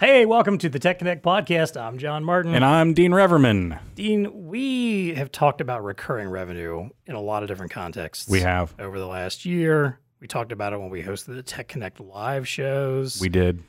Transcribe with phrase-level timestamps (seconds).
[0.00, 1.80] Hey, welcome to the Tech Connect podcast.
[1.80, 2.52] I'm John Martin.
[2.52, 3.78] And I'm Dean Reverman.
[3.94, 8.28] Dean, we have talked about recurring revenue in a lot of different contexts.
[8.28, 8.74] We have.
[8.80, 10.00] Over the last year.
[10.18, 13.20] We talked about it when we hosted the Tech Connect live shows.
[13.20, 13.62] We did.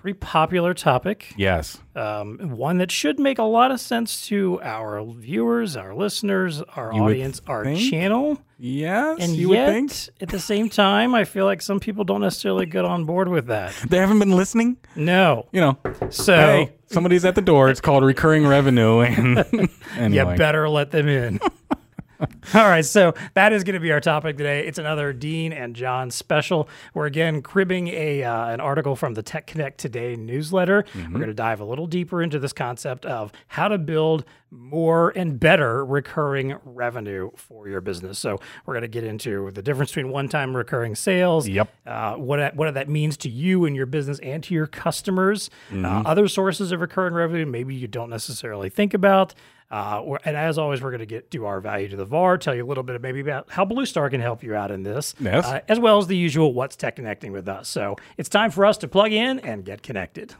[0.00, 1.34] Pretty popular topic.
[1.36, 1.78] Yes.
[1.94, 6.90] Um, one that should make a lot of sense to our viewers, our listeners, our
[6.94, 8.40] You audience, our channel.
[8.58, 9.18] Yes.
[9.20, 12.22] And you yet, would think at the same time, I feel like some people don't
[12.22, 13.74] necessarily get on board with that.
[13.88, 14.78] they haven't been listening.
[14.96, 15.46] No.
[15.52, 17.68] You know, So hey, somebody's at the door.
[17.68, 19.44] It's called recurring revenue, and
[20.14, 21.40] you better let them in.
[22.54, 24.66] All right, so that is going to be our topic today.
[24.66, 26.68] It's another Dean and John special.
[26.92, 30.84] We're again cribbing a uh, an article from the Tech Connect Today newsletter.
[30.94, 35.10] We're going to dive a little deeper into this concept of how to build more
[35.16, 38.18] and better recurring revenue for your business.
[38.18, 41.46] So we're going to get into the difference between one-time recurring sales.
[41.48, 41.72] Yep.
[41.86, 45.50] Uh, what that- what that means to you and your business and to your customers.
[45.72, 49.34] Uh, other sources of recurring revenue maybe you don't necessarily think about.
[49.70, 52.36] Uh, we're- and as always, we're going to get do our value to the VAR,
[52.38, 54.70] tell you a little bit of maybe about how Blue Star can help you out
[54.72, 55.46] in this, Yes.
[55.46, 57.68] uh, as well as the usual what's tech connecting with us.
[57.68, 60.34] So it's time for us to plug in and get connected.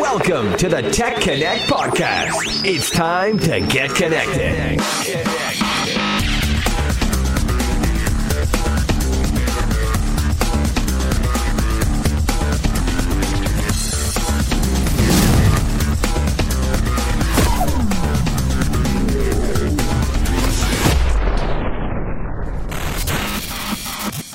[0.00, 2.64] Welcome to the Tech Connect podcast.
[2.64, 5.29] It's time to get connected.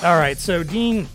[0.06, 1.08] All right, so Dean,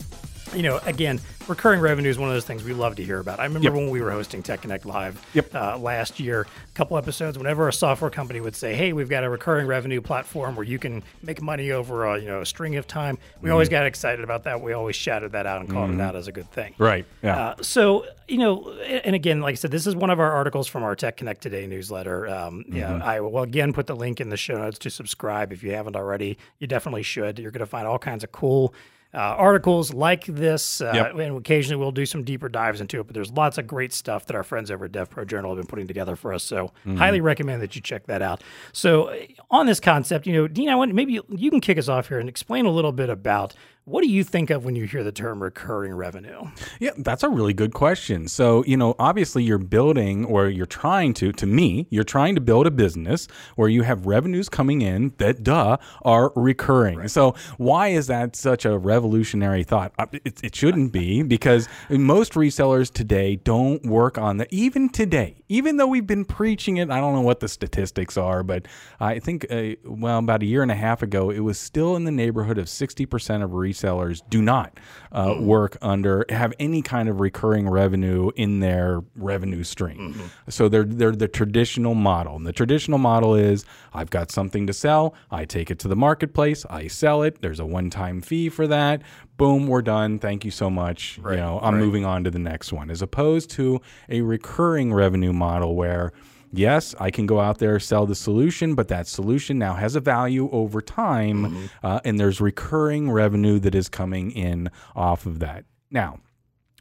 [0.54, 3.40] you know, again, recurring revenue is one of those things we love to hear about.
[3.40, 3.72] I remember Yep.
[3.74, 5.54] when we were hosting Tech Connect Live Yep.
[5.54, 7.36] uh, last year, a couple episodes.
[7.38, 10.78] Whenever a software company would say, "Hey, we've got a recurring revenue platform where you
[10.78, 14.22] can make money over a you know a string of time," we always got excited
[14.24, 14.60] about that.
[14.60, 16.74] We always shouted that out and called it out as a good thing.
[16.78, 17.04] right.
[17.22, 17.36] Yeah.
[17.38, 18.70] Uh, so you know,
[19.04, 21.40] and again, like I said, this is one of our articles from our Tech Connect
[21.42, 22.28] Today newsletter.
[22.28, 23.02] Um, Yeah, Mm-hmm.
[23.02, 25.96] I will again put the link in the show notes to subscribe if you haven't
[25.96, 26.38] already.
[26.58, 27.38] You definitely should.
[27.38, 28.72] You're going to find all kinds of cool.
[29.12, 31.15] Uh, articles like this, uh, Yep.
[31.19, 33.06] and occasionally we'll do some deeper dives into it.
[33.09, 35.66] But there's lots of great stuff that our friends over at DevPro Journal have been
[35.66, 36.44] putting together for us.
[36.44, 36.97] So Mm-hmm.
[36.97, 38.43] highly recommend that you check that out.
[38.72, 39.16] So uh,
[39.50, 42.20] on this concept, you know, Dean, I want maybe you can kick us off here
[42.20, 43.54] and explain a little bit about
[43.90, 46.44] what do you think of when you hear the term recurring revenue?
[46.78, 48.28] Yeah, that's a really good question.
[48.28, 52.40] So, you know, obviously you're building or you're trying to, to me, you're trying to
[52.40, 57.08] build a business where you have revenues coming in that, duh, are recurring.
[57.08, 59.92] So, why is that such a revolutionary thought?
[59.98, 64.52] Uh, It, it shouldn't be because most resellers today don't work on that.
[64.52, 68.44] Even today, even though we've been preaching it, I don't know what the statistics are,
[68.44, 68.66] but
[69.00, 72.04] I think, uh, well, about a year and a half ago, it was still in
[72.04, 73.79] the neighborhood of 60% of resellers
[74.28, 74.78] do not
[75.12, 80.30] uh, work under, have any kind of recurring revenue in their revenue stream.
[80.48, 82.36] So they're, they're the traditional model.
[82.36, 85.96] And the traditional model is I've got something to sell, I take it to the
[85.96, 89.02] marketplace, I sell it, there's a one time fee for that.
[89.36, 90.19] Boom, we're done.
[90.19, 91.19] Thank you so much.
[91.19, 92.90] you know, I'm moving on to the next one.
[92.90, 93.80] As opposed to
[94.10, 96.12] a recurring revenue model where
[96.53, 100.00] Yes, I can go out there sell the solution, but that solution now has a
[100.00, 105.65] value over time, uh, and there's recurring revenue that is coming in off of that.
[105.91, 106.19] Now,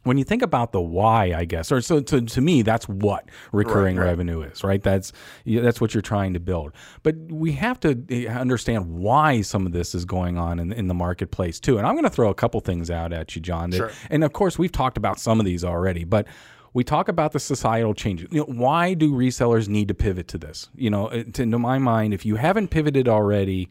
[0.02, 3.28] when you think about the why, I guess, or so to, to me, that's what
[3.52, 4.82] recurring revenue is, right?
[4.82, 5.12] That's
[5.44, 6.72] that's what you're trying to build.
[7.02, 10.88] But we have to eh, understand why some of this is going on in, in
[10.88, 11.76] the marketplace too.
[11.76, 13.70] And I'm going to throw a couple things out at you, John.
[13.70, 13.90] that- Sure.
[14.08, 16.26] And of course, we've talked about some of these already, but
[16.72, 18.28] we talk about the societal changes.
[18.30, 20.68] You know, why do resellers need to pivot to this?
[20.74, 23.68] You know, to, to my mind, if you haven't pivoted already,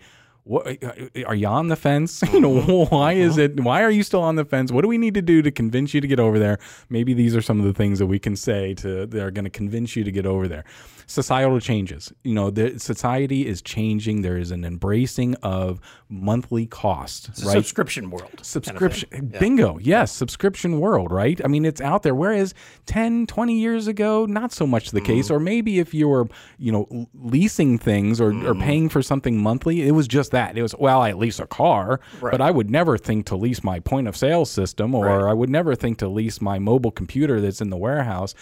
[0.49, 0.65] what
[1.27, 2.23] are you on the fence?
[2.39, 2.95] You know, mm-hmm.
[2.95, 3.59] why is mm-hmm.
[3.59, 3.63] it?
[3.63, 4.71] Why are you still on the fence?
[4.71, 6.57] What do we need to do to convince you to get over there?
[6.89, 9.45] Maybe these are some of the things that we can say to that are going
[9.45, 10.63] to convince you to get over there.
[11.07, 12.13] Societal changes.
[12.23, 14.21] You know, the society is changing.
[14.21, 17.53] There is an embracing of monthly cost, right?
[17.53, 18.29] Subscription world.
[18.29, 22.53] kind of subscription bingo yes subscription world right i mean it's out there whereas
[22.85, 25.35] 10 20 years ago not so much the case mm-hmm.
[25.35, 29.87] or maybe if you were you know leasing things or, or paying for something monthly
[29.87, 31.99] it was just that it was well i lease a car
[32.31, 35.49] but i would never think to lease my point of sale system or i would
[35.49, 38.33] never think to lease my mobile computer that's in the warehouse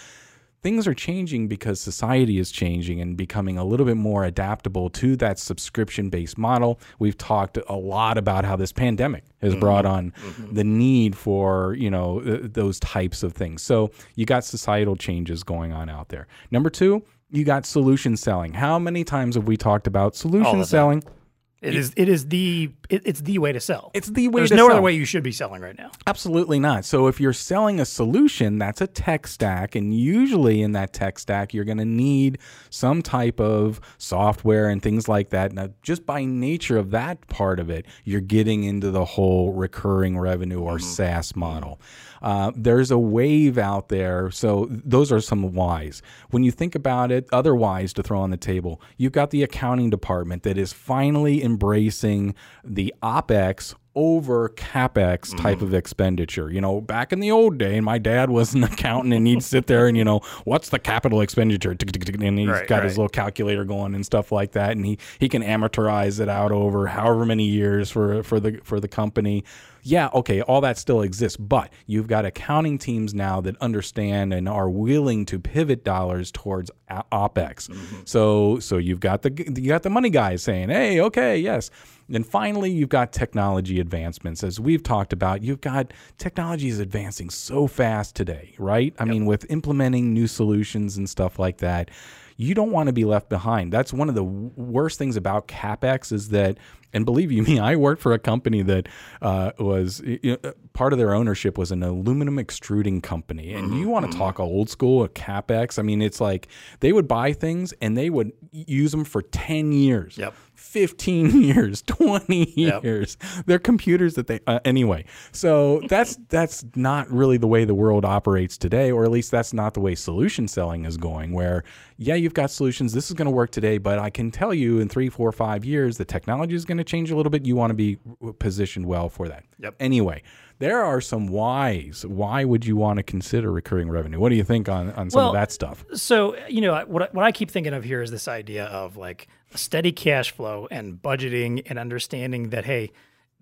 [0.60, 5.16] things are changing because society is changing and becoming a little bit more adaptable to
[5.16, 6.80] that subscription based model.
[6.98, 10.12] We've talked a lot about how this pandemic has brought on
[10.50, 13.62] the need for, you know, th- those types of things.
[13.62, 16.26] So you got societal changes going on out there.
[16.50, 18.54] Number 2, you got solution selling.
[18.54, 21.02] How many times have we talked about solution selling?
[21.02, 21.12] time.
[21.60, 23.90] It is it is the it, it's the way to sell.
[23.92, 24.72] It's the way There's no sell.
[24.72, 25.90] other way you should be selling right now.
[26.06, 26.84] Absolutely not.
[26.84, 31.18] So if you're selling a solution, that's a tech stack, and usually in that tech
[31.18, 32.38] stack, you're going to need
[32.70, 35.52] some type of software and things like that.
[35.52, 40.16] Now, just by nature of that part of it, you're getting into the whole recurring
[40.16, 40.86] revenue or mm-hmm.
[40.86, 41.80] SaaS model.
[42.22, 44.30] Uh, there's a wave out there.
[44.30, 46.02] So those are some whys.
[46.30, 49.42] When you think about it, other whys to throw on the table, you've got the
[49.42, 52.34] accounting department that is finally embracing
[52.64, 56.52] the OPEX over capex type of expenditure.
[56.52, 59.42] You know, back in the old day, and my dad was an accountant and he'd
[59.42, 61.72] sit there and, you know, what's the capital expenditure?
[61.72, 64.72] And he's Right, got his little calculator going and stuff like that.
[64.72, 68.78] And he, he can amortize it out over however many years for, for the, for
[68.78, 69.42] the company.
[69.88, 74.46] Yeah, okay, all that still exists, but you've got accounting teams now that understand and
[74.46, 77.70] are willing to pivot dollars towards OPEX.
[77.70, 78.00] Mm-hmm.
[78.04, 81.70] So, so you've got the you got the money guys saying, "Hey, okay, yes."
[82.12, 84.44] And finally, you've got technology advancements.
[84.44, 88.94] As we've talked about, you've got technology is advancing so fast today, right?
[88.98, 91.90] I mean, with implementing new solutions and stuff like that,
[92.36, 93.72] you don't want to be left behind.
[93.72, 96.56] That's one of the worst things about CapEx is that,
[96.92, 98.88] and believe you me, I worked for a company that
[99.22, 103.52] uh, was you know, part of their ownership was an aluminum extruding company.
[103.54, 105.78] And you want to talk old school, a CapEx.
[105.78, 106.48] I mean, it's like
[106.80, 110.16] they would buy things and they would use them for 10 years.
[110.18, 110.34] Yep.
[110.54, 112.82] 15 years 20 Yep.
[112.84, 117.76] years they're computers that they uh, anyway so that's that's not really the way the
[117.76, 121.62] world operates today or at least that's not the way solution selling is going where
[121.96, 124.80] yeah you've got solutions this is going to work today but i can tell you
[124.80, 127.54] in three four five years the technology is going to change a little bit you
[127.56, 127.98] want to be
[128.38, 129.74] positioned well for that Yep.
[129.80, 130.22] anyway
[130.60, 134.44] there are some whys why would you want to consider recurring revenue what do you
[134.44, 137.32] think on, on some Well, of that stuff So you know what I- what I
[137.32, 141.62] keep thinking of here is this idea of like a steady cash flow and budgeting
[141.70, 142.90] and understanding that hey,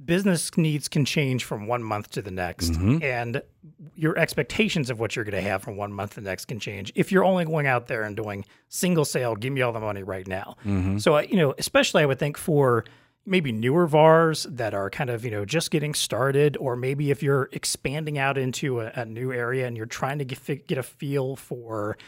[0.05, 3.03] business needs can change from one month to the next, mm-hmm.
[3.03, 3.41] and
[3.94, 6.61] your expectations of what you're going to have from one month to the next can
[6.61, 6.93] change.
[6.94, 10.03] If you're only going out there and doing single sale, give me all the money
[10.03, 10.56] right now.
[10.67, 10.99] Mm-hmm.
[10.99, 12.85] So I- you know, especially I would think for
[13.26, 17.23] maybe newer VARs that are kind of, you know, just getting started, or maybe if
[17.23, 20.82] you're expanding out into a, a new area and you're trying to get, get a
[20.82, 21.99] feel for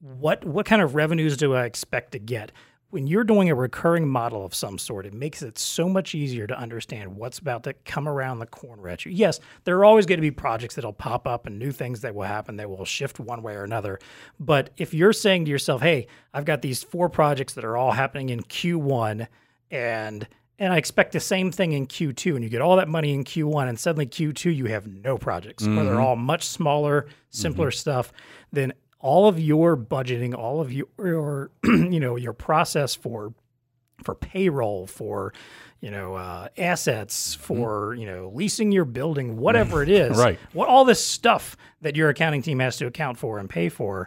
[0.00, 2.52] what what kind of revenues do I expect to get?
[2.90, 6.46] When you're doing a recurring model of some sort, it makes it so much easier
[6.46, 9.10] to understand what's about to come around the corner at you.
[9.10, 12.14] Yes, there are always going to be projects that'll pop up and new things that
[12.14, 13.98] will happen that will shift one way or another.
[14.38, 17.92] But if you're saying to yourself, "Hey, I've got these four projects that are all
[17.92, 19.26] happening in Q1
[19.70, 20.26] and
[20.58, 23.24] and I expect the same thing in Q2, and you get all that money in
[23.24, 26.00] Q1, and suddenly Q2 you have no projects, or they're mm-hmm.
[26.00, 27.76] all much smaller, simpler mm-hmm.
[27.76, 28.12] stuff.
[28.52, 33.34] Then all of your budgeting, all of your, your you know your process for
[34.02, 35.34] for payroll, for
[35.80, 37.42] you know uh, assets, mm-hmm.
[37.42, 40.38] for you know leasing your building, whatever it is, Right.
[40.54, 44.06] What all this stuff that your accounting team has to account for and pay for,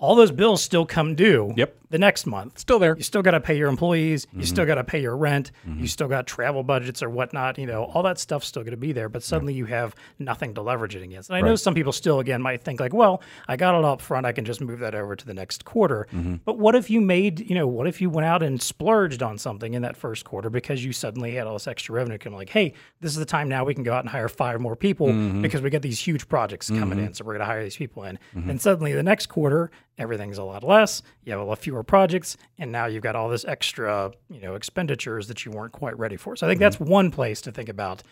[0.00, 1.52] all those bills still come due.
[1.56, 1.76] Yep.
[1.90, 4.24] The next month, still there you still got to pay your employees.
[4.32, 4.46] You Mm-hmm.
[4.46, 5.50] still got to pay your rent.
[5.66, 7.58] You still got travel budgets or whatnot.
[7.58, 9.08] You know, all that stuff's still going to be there.
[9.08, 11.30] But suddenly you have nothing to leverage it against.
[11.30, 14.00] And I know some people still, again, might think like, well, I got it up
[14.00, 14.24] front.
[14.24, 16.06] I can just move that over to the next quarter.
[16.12, 16.36] Mm-hmm.
[16.44, 19.36] But what if you made, you know, what if you went out and splurged on
[19.36, 22.38] something in that first quarter because you suddenly had all this extra revenue coming?
[22.38, 24.76] Like, hey, this is the time now we can go out and hire five more
[24.76, 25.42] people Mm-hmm.
[25.42, 27.14] because we got these huge projects coming in.
[27.14, 28.16] So we're going to hire these people in.
[28.32, 31.02] And suddenly the next quarter, everything's a lot less.
[31.24, 34.54] You have a lot fewer projects, and now you've got all this extra, you know,
[34.54, 36.34] expenditures that you weren't quite ready for.
[36.34, 36.64] So I think mm-hmm.
[36.64, 38.02] that's one place to think about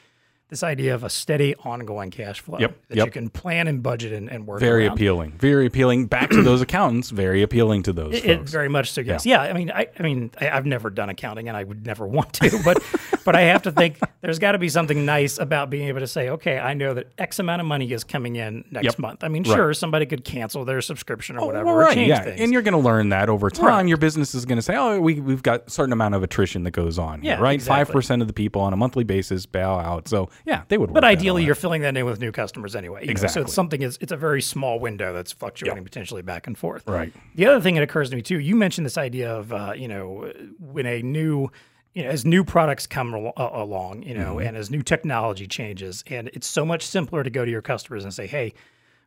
[0.49, 3.07] this idea of a steady, ongoing cash flow Yep, that yep.
[3.07, 4.61] you can plan and budget and, and work.
[4.61, 4.95] very around.
[4.95, 8.91] appealing very appealing back to those accountants very appealing to those It, it very much
[8.93, 9.01] so.
[9.03, 9.25] Yes.
[9.27, 9.43] Yeah.
[9.43, 12.33] I mean, I, I mean, I, I've never done accounting, and I would never want
[12.35, 12.61] to.
[12.65, 12.83] But,
[13.25, 16.07] but I have to think there's got to be something nice about being able to
[16.07, 18.99] say, okay, I know that X amount of money is coming in next Yep.
[18.99, 19.25] month.
[19.25, 19.55] I mean, Right.
[19.55, 22.23] sure, somebody could cancel their subscription or oh, whatever, Well, or right, change yeah.
[22.23, 22.41] things.
[22.41, 23.67] And you're going to learn that over time.
[23.67, 23.87] Right.
[23.89, 26.63] Your business is going to say, "Oh, we we've got a certain amount of attrition
[26.65, 27.55] that goes on." here," Yeah, right.
[27.55, 27.85] exactly.
[27.85, 30.09] Five percent of the people on a monthly basis bail out.
[30.09, 30.93] So yeah, they would.
[30.93, 33.03] But ideally, you're filling that in with new customers anyway.
[33.03, 33.43] you know, so Exactly.
[33.43, 36.87] it's something is it's a very small window that's fluctuating potentially back and forth.
[36.87, 37.13] Right.
[37.35, 39.89] The other thing that occurs to me too, you mentioned this idea of uh, you
[39.89, 41.51] know when a new
[41.95, 45.47] you know, as new products come al- uh, along, you know, and as new technology
[45.47, 48.53] changes, and it's so much simpler to go to your customers and say, "Hey,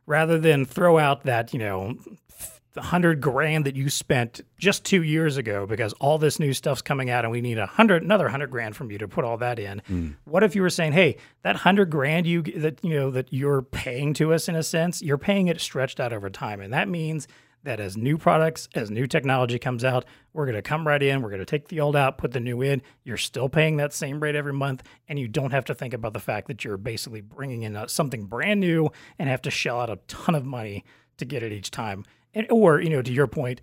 [0.06, 1.96] rather than throw out that you know
[2.74, 6.80] the hundred grand that you spent just two years ago because all this new stuff's
[6.82, 9.36] coming out and we need a hundred another hundred grand from you to put all
[9.36, 10.16] that in.
[10.24, 13.62] What if you were saying, hey, that hundred grand you that you know that you're
[13.62, 16.88] paying to us in a sense, you're paying it stretched out over time, and that
[16.88, 17.28] means
[17.64, 21.22] that as new products, as new technology comes out, we're going to come right in,
[21.22, 22.82] we're going to take the old out, put the new in.
[23.04, 26.12] You're still paying that same rate every month, and you don't have to think about
[26.12, 29.80] the fact that you're basically bringing in uh, something brand new and have to shell
[29.80, 30.84] out a ton of money
[31.18, 32.04] to get it each time.
[32.34, 33.60] And, or, you know, to your point,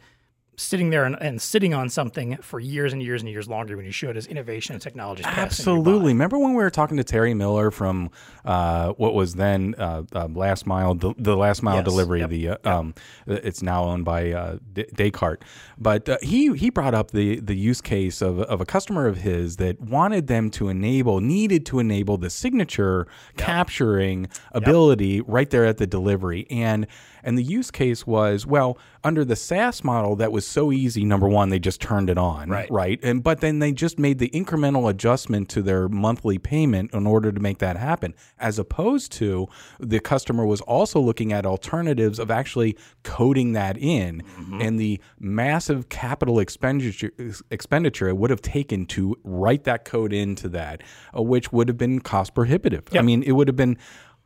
[0.59, 3.85] sitting there and, and, sitting on something for years and years and years longer when
[3.85, 5.23] you should as innovation and technology.
[5.25, 6.11] Absolutely.
[6.11, 8.09] Remember when we were talking to Terry Miller from
[8.43, 11.85] uh, what was then uh, uh, Last Mile, the, the Last Mile Yes.
[11.85, 12.19] Delivery.
[12.19, 12.29] Yep.
[12.29, 12.67] The uh, Yep.
[12.67, 12.93] um,
[13.27, 15.43] it's now owned by uh, D- Descartes,
[15.77, 19.19] but uh, he he brought up the the use case of of a customer of
[19.19, 23.07] his that wanted them to enable, needed to enable the signature
[23.37, 26.85] capturing ability right there at the delivery, and
[27.23, 31.03] and the use case was well under the SaaS model that was so easy.
[31.05, 32.69] Number one, they just turned it on, Right.
[32.71, 32.99] right?
[33.03, 37.31] And but then they just made the incremental adjustment to their monthly payment in order
[37.31, 39.47] to make that happen, as opposed to
[39.79, 44.21] the customer was also looking at alternatives of actually coding that in,
[44.59, 47.11] and the massive capital expenditure
[47.51, 50.81] expenditure it would have taken to write that code into that,
[51.17, 52.83] uh, which would have been cost prohibitive.
[52.93, 53.77] I mean, it would have been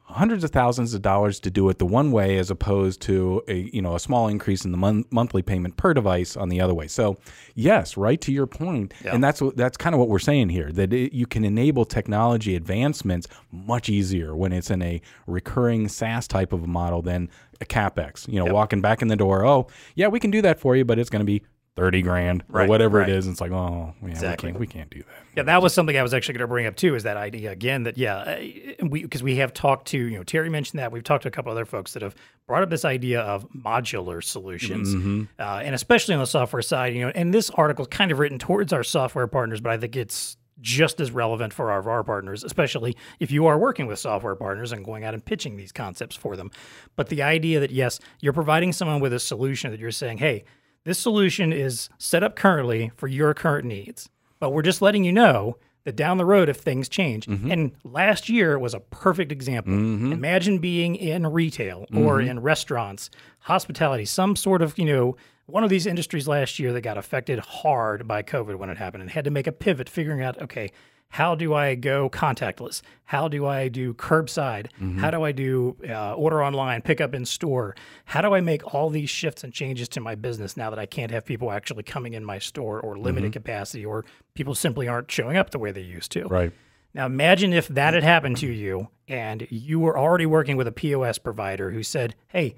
[0.06, 3.70] hundreds of thousands of dollars to do it the one way as opposed to a
[3.74, 6.74] you know a small increase in the mon- monthly payment per device on the other
[6.74, 6.88] way.
[6.88, 7.18] So
[7.56, 8.94] yes right to your point.
[9.14, 11.86] And that's what that's kind of what we're saying here that it, you can enable
[11.86, 17.30] technology advancements much easier when it's in a recurring SaaS type of a model than
[17.62, 18.28] a capex.
[18.28, 20.84] You know walking back in the door oh yeah we can do that for you
[20.86, 21.44] but it's going to be
[21.76, 23.10] 30 grand or Right, whatever right.
[23.10, 24.52] it is it's like oh yeah, Exactly.
[24.52, 26.48] we, can't, we can't do that Yeah, that was something I was actually going to
[26.48, 26.94] bring up too.
[26.96, 30.24] Is that idea again that yeah, uh, we because we have talked to you know
[30.24, 32.14] Terry mentioned that we've talked to a couple other folks that have
[32.48, 35.24] brought up this idea of modular solutions, Mm-hmm.
[35.40, 37.12] uh, and especially on the software side, you know.
[37.16, 40.38] And this article is kind of written towards our software partners, but I think it's
[40.62, 44.72] just as relevant for our VAR partners, especially if you are working with software partners
[44.72, 46.52] and going out and pitching these concepts for them.
[46.96, 50.44] But the idea that yes, you're providing someone with a solution that you're saying, hey,
[50.84, 54.10] this solution is set up currently for your current needs,
[54.40, 57.52] but we're just letting you know that down the road, if things change, mm-hmm.
[57.52, 59.74] and last year was a perfect example.
[59.74, 60.14] Mm-hmm.
[60.14, 62.30] Imagine being in retail or mm-hmm.
[62.30, 63.10] in restaurants,
[63.40, 67.40] hospitality, some sort of, you know, one of these industries last year that got affected
[67.40, 70.72] hard by COVID when it happened and had to make a pivot, figuring out, okay,
[71.10, 72.82] how do I go contactless?
[73.06, 74.68] How do I do curbside?
[75.00, 77.76] How do I do uh, order online, pick up in store?
[78.06, 80.88] How do I make all these shifts and changes to my business now that I
[80.88, 85.12] can't have people actually coming in my store or limited capacity or people simply aren't
[85.12, 86.26] showing up the way they used to?
[86.26, 86.52] right
[86.96, 90.72] Now imagine if that had happened to you and you were already working with a
[90.72, 92.56] POS provider who said, "Hey,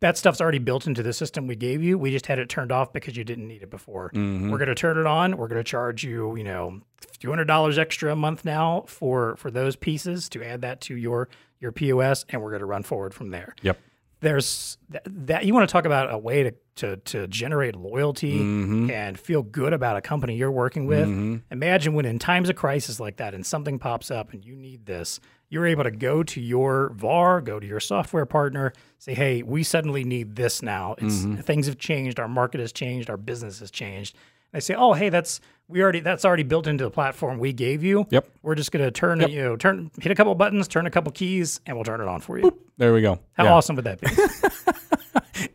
[0.00, 1.98] that stuff's already built into the system we gave you.
[1.98, 4.10] We just had it turned off because you didn't need it before.
[4.14, 4.50] Mm-hmm.
[4.50, 5.36] We're going to turn it on.
[5.36, 6.80] We're going to charge you, you know,
[7.18, 10.96] two hundred dollars extra a month now for for those pieces to add that to
[10.96, 11.28] your
[11.60, 13.78] your POS, and we're going to run forward from there." yep
[14.20, 18.38] there's th- that you want to talk about a way to to, to generate loyalty
[18.38, 18.88] mm-hmm.
[18.90, 21.08] and feel good about a company you're working with.
[21.08, 21.36] Mm-hmm.
[21.50, 24.86] Imagine when in times of crisis like that and something pops up and you need
[24.86, 29.42] this, you're able to go to your VAR, go to your software partner, say, "Hey,
[29.42, 30.94] we suddenly need this now.
[30.98, 31.36] It's mm-hmm.
[31.36, 34.16] things have changed, our market has changed, our business has changed."
[34.52, 37.82] They say, "Oh, hey, that's we already that's already built into the platform we gave
[37.84, 38.06] you.
[38.10, 38.28] Yep.
[38.42, 40.90] We're just going to turn it, you know, turn hit a couple buttons, turn a
[40.90, 43.52] couple keys, and we'll turn it on for you." there we go How Yeah.
[43.54, 44.08] awesome would that be?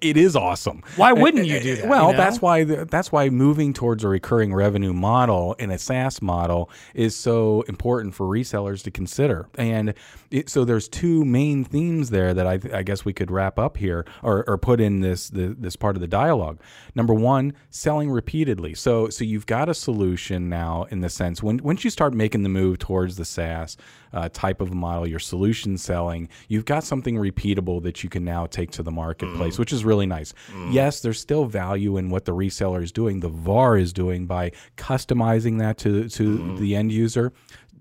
[0.02, 1.88] it is awesome Why wouldn't you do that?
[1.88, 2.18] Well, you know?
[2.18, 6.70] that's why the, that's why moving towards a recurring revenue model in a SaaS model
[6.94, 9.48] is so important for resellers to consider.
[9.58, 9.94] And
[10.32, 13.78] it, so there's two main themes there that I, I guess we could wrap up
[13.78, 16.60] here or, or put in this the, this part of the dialogue.
[16.96, 18.74] Number one, selling repeatedly.
[18.74, 22.44] So so you've got a solution now in the sense when once you start making
[22.44, 23.78] the move towards the SaaS
[24.14, 28.46] uh, type of model, your solution selling, you've got something repeatable that you can now
[28.46, 29.60] take to the marketplace, mm.
[29.60, 30.34] which is really nice.
[30.52, 30.74] Mm.
[30.74, 34.52] Yes, there's still value in what the reseller is doing, the VAR is doing by
[34.78, 36.58] customizing that to to mm.
[36.60, 37.34] the end user.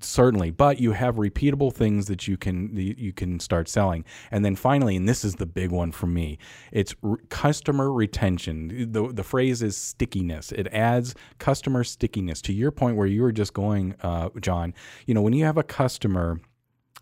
[0.05, 4.57] Certainly, but you have repeatable things that you can you can start selling, and then
[4.57, 6.39] finally, and this is the big one for me,
[6.73, 8.93] it's r- customer retention.
[8.93, 10.53] the The phrase is stickiness.
[10.53, 12.43] It adds customer stickiness.
[12.43, 14.75] To your point, where you were just going, uh, John,
[15.07, 16.41] you know, when you have a customer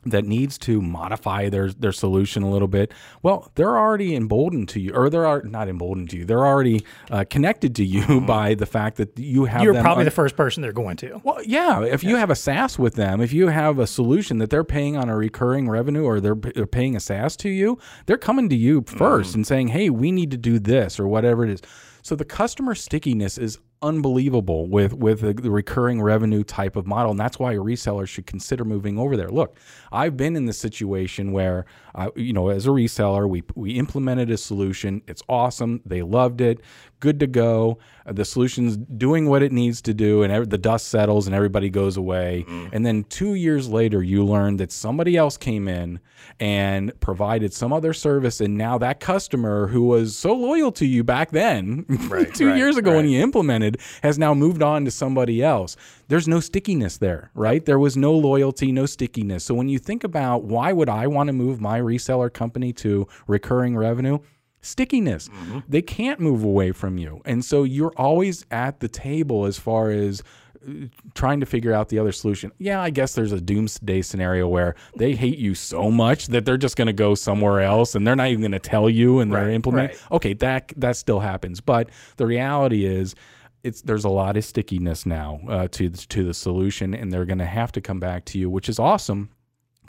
[0.05, 2.93] that needs to modify their their solution a little bit,
[3.23, 6.25] well, they're already emboldened to you, or they're not emboldened to you.
[6.25, 9.63] They're already uh, connected to you by the fact that you have.
[9.63, 11.21] you're probably un- the first person they're going to.
[11.25, 11.83] well, yeah.
[11.83, 14.97] If you have a SaaS with them, if you have a solution that they're paying
[14.97, 18.57] on a recurring revenue or they're, they're paying a SaaS to you, they're coming to
[18.57, 21.61] you 1st and saying, hey, we need to do this or whatever it is.
[22.03, 27.21] So the customer stickiness is unbelievable with with the, recurring revenue type of model, and
[27.21, 29.29] that's why resellers should consider moving over there.
[29.29, 29.57] Look,
[29.91, 34.31] I've been in the situation where, uh, you know, as a reseller, we we implemented
[34.31, 35.03] a solution.
[35.07, 35.81] It's awesome.
[35.85, 36.61] They loved it.
[37.01, 37.79] Good to go.
[38.07, 41.97] The solution's doing what it needs to do, and the dust settles, and everybody goes
[41.97, 42.45] away.
[42.73, 46.01] And then two years later, you learn that somebody else came in
[46.39, 51.03] and provided some other service, and now that customer who was so loyal to you
[51.05, 53.70] back then, Right, two right, years ago when you implemented,
[54.03, 55.77] has now moved on to somebody else.
[56.09, 57.65] There's no stickiness there, right?
[57.65, 59.45] There was no loyalty, no stickiness.
[59.45, 63.07] So when you think about why would I want to move my reseller company to
[63.27, 64.19] recurring revenue?
[64.63, 65.29] Stickiness.
[65.29, 65.59] Mm-hmm.
[65.69, 67.23] They can't move away from you.
[67.25, 70.23] And so you're always at the table as far as
[70.67, 72.53] uh, trying to figure out the other solution.
[72.59, 76.59] Yeah, I guess there's a doomsday scenario where they hate you so much that they're
[76.59, 79.33] just going to go somewhere else and they're not even going to tell you and
[79.33, 79.97] they're implementing.
[79.97, 80.13] right.
[80.13, 83.15] Okay, that that still happens, but the reality is
[83.63, 87.39] it's there's a lot of stickiness now uh, to to the solution and they're going
[87.39, 89.31] to have to come back to you, which is awesome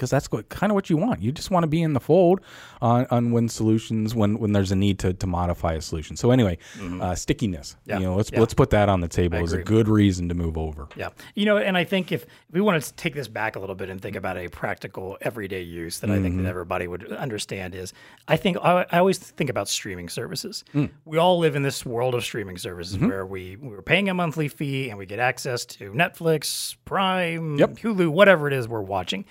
[0.02, 1.22] because that's what, kind of what you want.
[1.22, 2.42] You just want to be in the fold
[2.82, 6.16] on, on when solutions when when there's a need to, to modify a solution.
[6.18, 6.58] So anyway,
[7.00, 7.76] uh, stickiness.
[7.82, 7.90] Mm-hmm.
[7.92, 8.40] Yeah, You know, let's yeah.
[8.40, 10.88] let's put that on the table as a good reason to move over.
[10.96, 11.10] Yeah.
[11.36, 13.92] You know, and I think if we want to take this back a little bit
[13.92, 16.44] and think about a practical everyday use that I think Mm-hmm.
[16.46, 17.94] that everybody would understand is
[18.28, 20.64] I think I, I always think about streaming services.
[20.74, 20.90] Mm.
[21.06, 23.08] We all live in this world of streaming services Mm-hmm.
[23.08, 27.74] where we, we're paying a monthly fee and we get access to Netflix, Prime, Yep.
[27.80, 29.26] Hulu, whatever it is we're watching.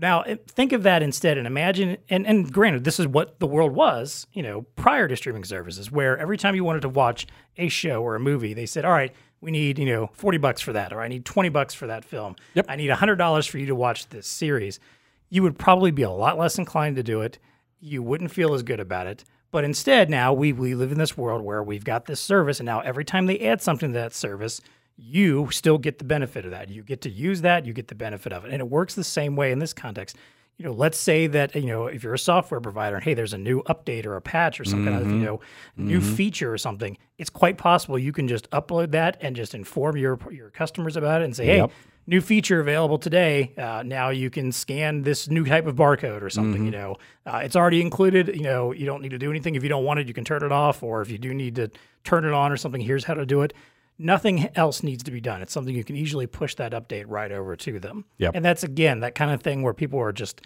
[0.00, 3.46] Now, eh, think of that instead and imagine, and, and granted, this is what the
[3.46, 7.26] world was, you know, prior to streaming services, where every time you wanted to watch
[7.56, 10.60] a show or a movie, they said, all right, we need, you know, 40 bucks
[10.60, 12.36] for that, or I need 20 bucks for that film.
[12.54, 12.66] Yep.
[12.68, 14.80] I need $100 for you to watch this series.
[15.28, 17.38] You would probably be a lot less inclined to do it.
[17.80, 19.24] You wouldn't feel as good about it.
[19.50, 22.66] But instead, now we, we live in this world where we've got this service, and
[22.66, 24.60] now every time they add something to that service,
[24.96, 26.70] you still get the benefit of that.
[26.70, 28.52] You get to use that, you get the benefit of it.
[28.52, 30.16] And it works the same way in this context.
[30.58, 33.34] You know, let's say that, you know, if you're a software provider and hey, there's
[33.34, 35.40] a new update or a patch or some kind of, you know,
[35.76, 39.98] new feature or something, it's quite possible you can just upload that and just inform
[39.98, 41.58] your your customers about it and say, hey,
[42.06, 43.52] new feature available today.
[43.58, 46.64] Uh, now you can scan this new type of barcode or something.
[46.64, 48.28] You know, uh, it's already included.
[48.28, 49.56] You know, you don't need to do anything.
[49.56, 50.82] If you don't want it, you can turn it off.
[50.82, 51.70] Or if you do need to
[52.02, 53.52] turn it on or something, here's how to do it.
[53.98, 55.40] Nothing else needs to be done.
[55.40, 58.04] It's something you can easily push that update right over to them.
[58.18, 58.32] Yep.
[58.34, 60.42] And that's again that kind of thing where people are just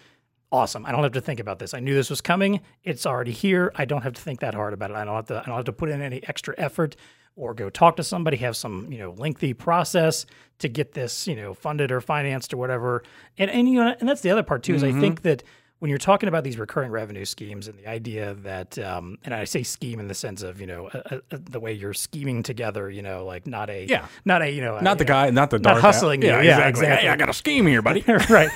[0.53, 0.87] awesome.
[0.87, 1.75] I don't have to think about this.
[1.75, 2.61] I knew this was coming.
[2.85, 3.73] It's already here.
[3.75, 4.97] I don't have to think that hard about it.
[4.97, 5.41] I don't have to.
[5.41, 6.97] I don't have to put in any extra effort
[7.37, 8.37] or go talk to somebody.
[8.39, 10.27] Have some you know lengthy process
[10.59, 13.03] to get this you know funded or financed or whatever.
[13.39, 15.01] And and you know and that's the other part too is I mm-hmm.
[15.01, 15.43] think that
[15.81, 19.45] when you're talking about these recurring revenue schemes and the idea that, um, and I
[19.45, 22.89] say scheme in the sense of you know uh, uh, the way you're scheming together,
[22.89, 24.07] you know, like not a Yeah.
[24.25, 26.23] not a you know a- Not the you know, guy, not the not dark hustling
[26.23, 26.29] you.
[26.29, 26.69] Yeah, exactly.
[26.87, 27.07] exactly.
[27.07, 28.05] Hey, I got a scheme here, buddy.
[28.31, 28.51] right.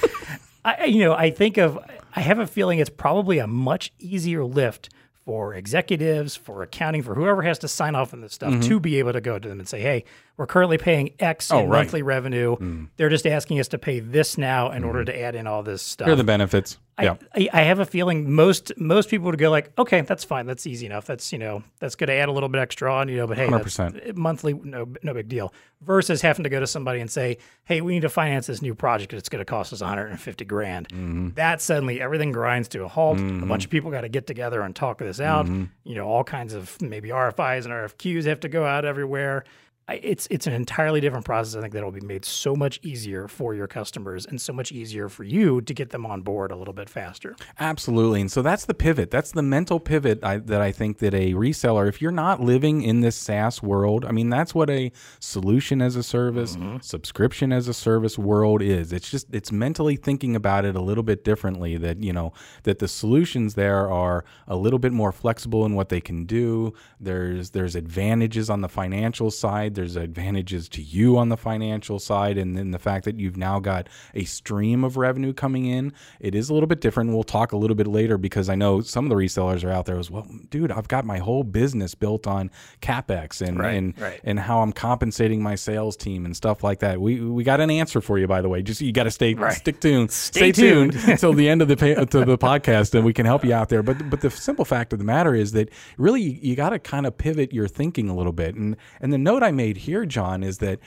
[0.65, 1.79] I, you know, I think of,
[2.17, 4.89] I have a feeling it's probably a much easier lift
[5.27, 8.99] for executives, for accounting, for whoever has to sign off on this stuff to be
[8.99, 10.05] able to go to them and say, hey,
[10.37, 11.67] we're currently paying X in Mm-hmm.
[11.67, 11.77] Oh, right.
[11.79, 11.85] Mm.
[11.85, 12.87] monthly revenue.
[12.97, 15.83] They're just asking us to pay this now in order to add in all this
[15.83, 16.07] stuff.
[16.07, 16.79] Here are the benefits.
[17.01, 17.17] yeah.
[17.35, 20.65] I, I have a feeling most most people would go like, okay, that's fine, that's
[20.67, 21.07] easy enough.
[21.07, 23.37] That's you know that's going to add a little bit extra on, you know, but
[23.37, 24.15] hey, 100%.
[24.17, 25.53] monthly, no no big deal.
[25.83, 28.75] Versus having to go to somebody and say, hey, we need to finance this new
[28.75, 29.13] project.
[29.13, 30.89] It's going to cost us 150 grand.
[30.89, 31.31] Mm-hmm.
[31.35, 33.19] That suddenly everything grinds to a halt.
[33.19, 35.47] A bunch of people got to get together and talk this out.
[35.47, 35.65] Mm-hmm.
[35.85, 39.45] You know, all kinds of maybe RFIs and RFQs have to go out everywhere.
[39.87, 41.57] It's it's an entirely different process.
[41.57, 44.73] I think that will be made so much easier for your customers and so much
[44.73, 47.37] easier for you to get them on board a little bit faster.
[47.61, 48.23] Absolutely.
[48.23, 49.11] And so that's the pivot.
[49.11, 52.81] That's the mental pivot I, that I think that a reseller, if you're not living
[52.81, 56.79] in this SaaS world, I mean, that's what a solution as a service, mm-hmm.
[56.81, 58.91] subscription as a service world is.
[58.91, 62.79] It's just, it's mentally thinking about it a little bit differently that, you know, that
[62.79, 66.73] the solutions there are a little bit more flexible in what they can do.
[66.99, 69.74] There's, there's advantages on the financial side.
[69.75, 72.39] There's advantages to you on the financial side.
[72.39, 76.35] And then the fact that you've now got a stream of revenue coming in, it
[76.35, 77.11] is a little bit different.
[77.13, 79.87] We'll talk a little bit later because I know some of the resellers are out
[79.87, 80.27] there as well.
[80.51, 84.21] Dude, I've got my whole business built on capex and Right, and right.
[84.25, 87.01] and how I'm compensating my sales team and stuff like that.
[87.01, 88.63] We we got an answer for you, by the way.
[88.63, 89.53] Just you got to stay Right.
[89.53, 91.09] stick tuned, Stay tuned tuned.
[91.09, 93.69] until the end of the pay, to the podcast, and we can help you out
[93.69, 93.83] there.
[93.83, 96.79] But but the simple fact of the matter is that really you, you got to
[96.79, 98.55] kind of pivot your thinking a little bit.
[98.55, 100.81] And and the note I made here, John, is that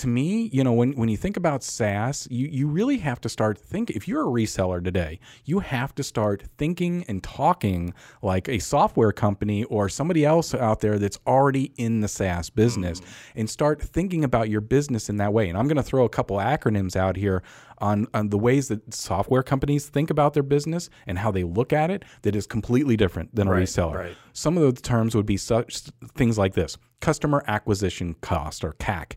[0.00, 3.28] to me, you know, when, when you think about SaaS, you, you really have to
[3.28, 3.94] start thinking.
[3.94, 9.12] If you're a reseller today, you have to start thinking and talking like a software
[9.12, 13.06] company or somebody else out there that's already in the SaaS business mm.
[13.36, 15.50] and start thinking about your business in that way.
[15.50, 17.42] And I'm going to throw a couple acronyms out here
[17.80, 21.72] on, on the ways that software companies think about their business and how they look
[21.72, 23.94] at it that is completely different than a reseller.
[23.94, 24.16] right.
[24.32, 25.80] Some of those terms would be such
[26.14, 29.14] things like this customer acquisition cost or CAC.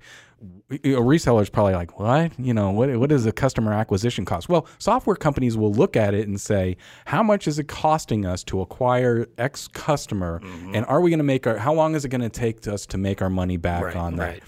[0.72, 2.38] A reseller is probably like, what?
[2.38, 4.50] You know, what, what is a customer acquisition cost?
[4.50, 8.44] Well, software companies will look at it and say, how much is it costing us
[8.46, 10.42] to acquire X customer?
[10.42, 10.76] Mm-hmm.
[10.76, 12.86] And are we going to make our, how long is it going to take us
[12.88, 14.40] to make our money back Right, on that?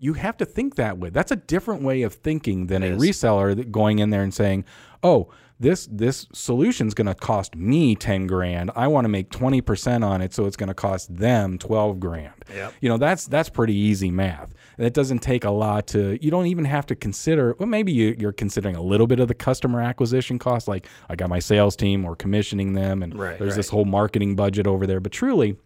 [0.00, 0.04] Right.
[0.04, 1.10] you have to think that way.
[1.10, 4.64] That's a different way of thinking than a reseller that going in there and saying,
[5.02, 5.30] "Oh,
[5.60, 8.70] this this solution's going to cost me 10 grand.
[8.76, 12.34] I want to make 20% on it, so it's going to cost them 12 grand."
[12.54, 12.74] Yep.
[12.80, 14.54] You know, that's that's pretty easy math.
[14.76, 17.92] And it doesn't take a lot to you don't even have to consider well maybe
[17.92, 21.40] you, you're considering a little bit of the customer acquisition cost like I got my
[21.40, 25.10] sales team or commissioning them and Right, there's this whole marketing budget over there, but
[25.10, 25.56] truly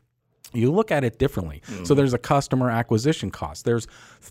[0.52, 1.62] you look at it differently.
[1.66, 1.84] Mm-hmm.
[1.84, 3.64] So there's a customer acquisition cost.
[3.64, 3.86] There's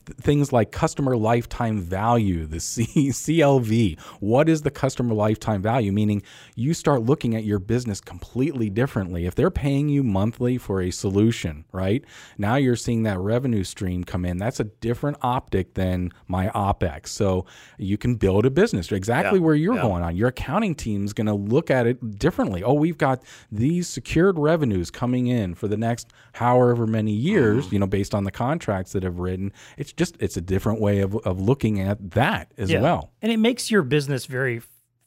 [0.05, 3.99] th- things like customer lifetime value, the C- CLV.
[4.19, 5.91] What is the customer lifetime value?
[5.91, 6.23] Meaning
[6.55, 9.25] you start looking at your business completely differently.
[9.25, 12.03] If they're paying you monthly for a solution, right?
[12.37, 14.37] Now you're seeing that revenue stream come in.
[14.37, 17.07] That's a different optic than my OPEX.
[17.07, 17.45] So
[17.77, 19.81] you can build a business exactly Yeah, where you're yeah.
[19.81, 20.15] going on.
[20.15, 22.63] Your accounting team's going to look at it differently.
[22.63, 27.75] Oh, we've got these secured revenues coming in for the next however many years, Mm-hmm.
[27.75, 29.51] you know, based on the contracts that have written.
[29.77, 33.11] It's just it's a different way of, of looking at that as well.
[33.21, 34.61] And it makes your business very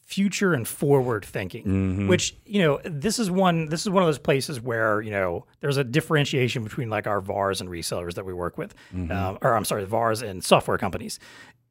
[0.06, 2.08] future and forward thinking, Mm-hmm.
[2.08, 5.46] which, you know, this is one this is one of those places where, you know,
[5.60, 8.74] there's a differentiation between like our VARs and resellers that we work with.
[8.94, 9.10] Mm-hmm.
[9.10, 11.18] Um, or I'm sorry, VARs and software companies.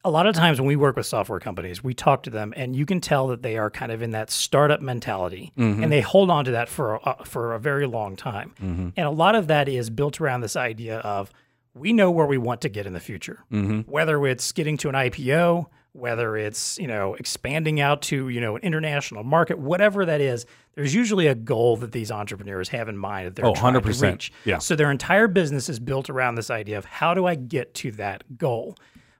[0.06, 2.76] A lot of times when we work with software companies, we talk to them and
[2.76, 5.82] you can tell that they are kind of in that startup mentality Mm-hmm.
[5.84, 8.54] and they hold on to that for a, for a very long time.
[8.62, 8.90] Mm-hmm.
[8.98, 11.32] And a lot of that is built around this idea of
[11.74, 13.40] we know where we want to get in the future.
[13.50, 18.56] Whether it's getting to an IPO, whether it's, you know, expanding out to, you know,
[18.58, 22.98] an international market, whatever that is, there's usually a goal that these entrepreneurs have in
[22.98, 24.02] mind that they're Oh, trying to 100%.
[24.12, 24.32] reach.
[24.44, 24.58] Yeah.
[24.58, 27.92] So their entire business is built around this idea of how do I get to
[27.94, 28.76] that goal?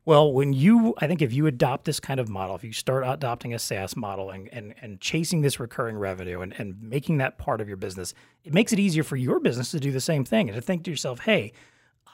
[0.06, 3.06] Well, when you, I think if you adopt this kind of model, if you start
[3.08, 7.38] adopting a SaaS model and, and, and chasing this recurring revenue and, and making that
[7.38, 8.14] part of your business,
[8.44, 10.84] it makes it easier for your business to do the same thing and to think
[10.84, 11.54] to yourself, hey,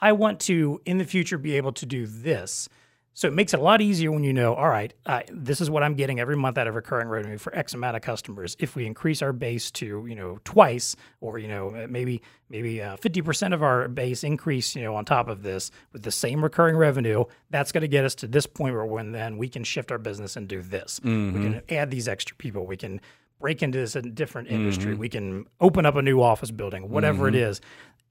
[0.00, 2.68] I want to in the future be able to do this.
[3.12, 5.68] So it makes it a lot easier when you know, all right, uh, this is
[5.68, 8.56] what I'm getting every month out of recurring revenue for X amount of customers.
[8.58, 12.96] If we increase our base to, you know, twice, or you know, maybe maybe uh,
[12.96, 16.42] fifty percent of our base increase, you know, on top of this with the same
[16.42, 19.64] recurring revenue, that's going to get us to this point where when then we can
[19.64, 21.00] shift our business and do this.
[21.04, 21.10] We
[21.42, 22.64] can add these extra people.
[22.64, 23.00] We can
[23.40, 24.94] break into this different industry.
[24.94, 27.60] We can open up a new office building, whatever it is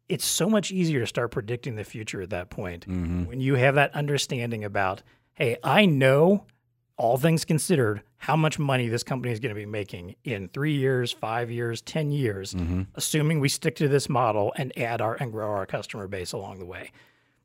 [0.09, 3.25] it's so much easier to start predicting the future at that point mm-hmm.
[3.25, 5.01] when you have that understanding about
[5.33, 6.45] hey i know
[6.97, 10.73] all things considered how much money this company is going to be making in three
[10.73, 12.81] years five years ten years mm-hmm.
[12.95, 16.59] assuming we stick to this model and add our and grow our customer base along
[16.59, 16.91] the way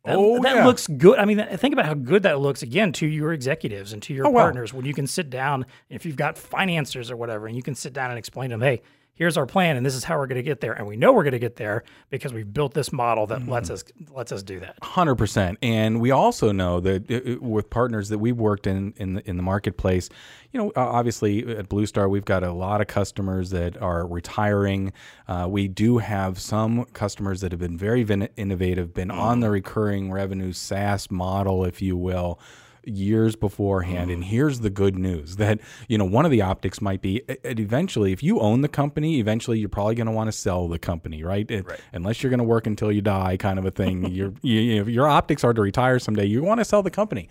[0.05, 0.67] that, Oh, that yeah.
[0.67, 1.19] looks good.
[1.19, 4.27] I mean, think about how good that looks again to your executives and to your
[4.27, 4.43] Oh, wow.
[4.43, 7.75] partners when you can sit down, if you've got financiers or whatever, and you can
[7.75, 8.83] sit down and explain to them, hey,
[9.15, 10.73] here's our plan and this is how we're going to get there.
[10.73, 13.71] And we know we're going to get there because we've built this model that lets
[13.71, 13.75] Mm-hmm.
[13.75, 14.77] us lets us do that.
[14.83, 18.93] Hundred percent, and we also know that uh, uh, with partners that we've worked in
[18.97, 20.09] in the, in the marketplace,
[20.53, 24.93] you know, obviously at Blue Star we've got a lot of customers that are retiring.
[25.29, 28.03] Uh, we do have some customers that have been very
[28.37, 32.39] innovative, been on the recurring revenue SaaS model, if you will.
[32.87, 37.01] Years beforehand, and here's the good news that you know one of the optics might
[37.03, 40.33] be uh, eventually, if you own the company, eventually you're probably going to want to
[40.33, 41.51] sell the company, right?
[41.51, 44.11] It- Unless you're going to work until you die, kind of a thing.
[44.13, 46.91] Your you, you, if your optics are to retire someday, you want to sell the
[46.91, 47.29] company.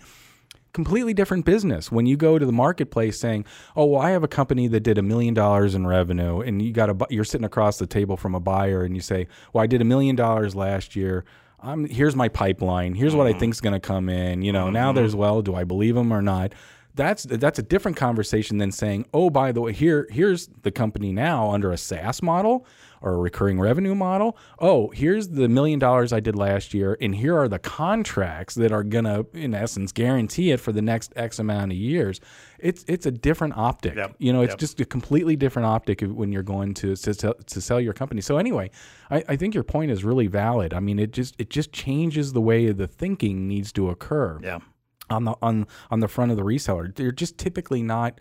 [0.72, 1.92] Completely different business.
[1.92, 3.44] When you go to the marketplace saying
[3.76, 6.72] oh well i have a company that did a million dollars in revenue and you
[6.72, 9.66] got a you're sitting across the table from a buyer and you say well i
[9.68, 11.24] did a million dollars last year
[11.64, 12.94] I'm, here's my pipeline.
[12.94, 13.40] Here's what i mm-hmm.
[13.40, 14.42] think's going to come in.
[14.42, 14.96] You know now mm-hmm.
[14.96, 16.52] there's well do i believe them or not?
[16.94, 21.12] That's that's a different conversation than saying oh by the way here here's the company
[21.12, 22.66] now under a SaaS model
[23.04, 27.14] or a recurring revenue model oh here's the million dollars I did last year and
[27.14, 31.12] here are the contracts that are going to in essence guarantee it for the next
[31.14, 32.20] x amount of years
[32.58, 34.16] it's it's a different optic Yep.
[34.18, 34.58] you know it's Yep.
[34.58, 38.20] just a completely different optic when you're going to to sell, to sell your company
[38.20, 38.70] so anyway
[39.10, 42.32] I, I think your point is really valid I mean it just it just changes
[42.32, 44.58] the way the thinking needs to occur Yeah.
[45.10, 46.94] on the on on the front of the reseller.
[46.94, 48.18] They're just typically not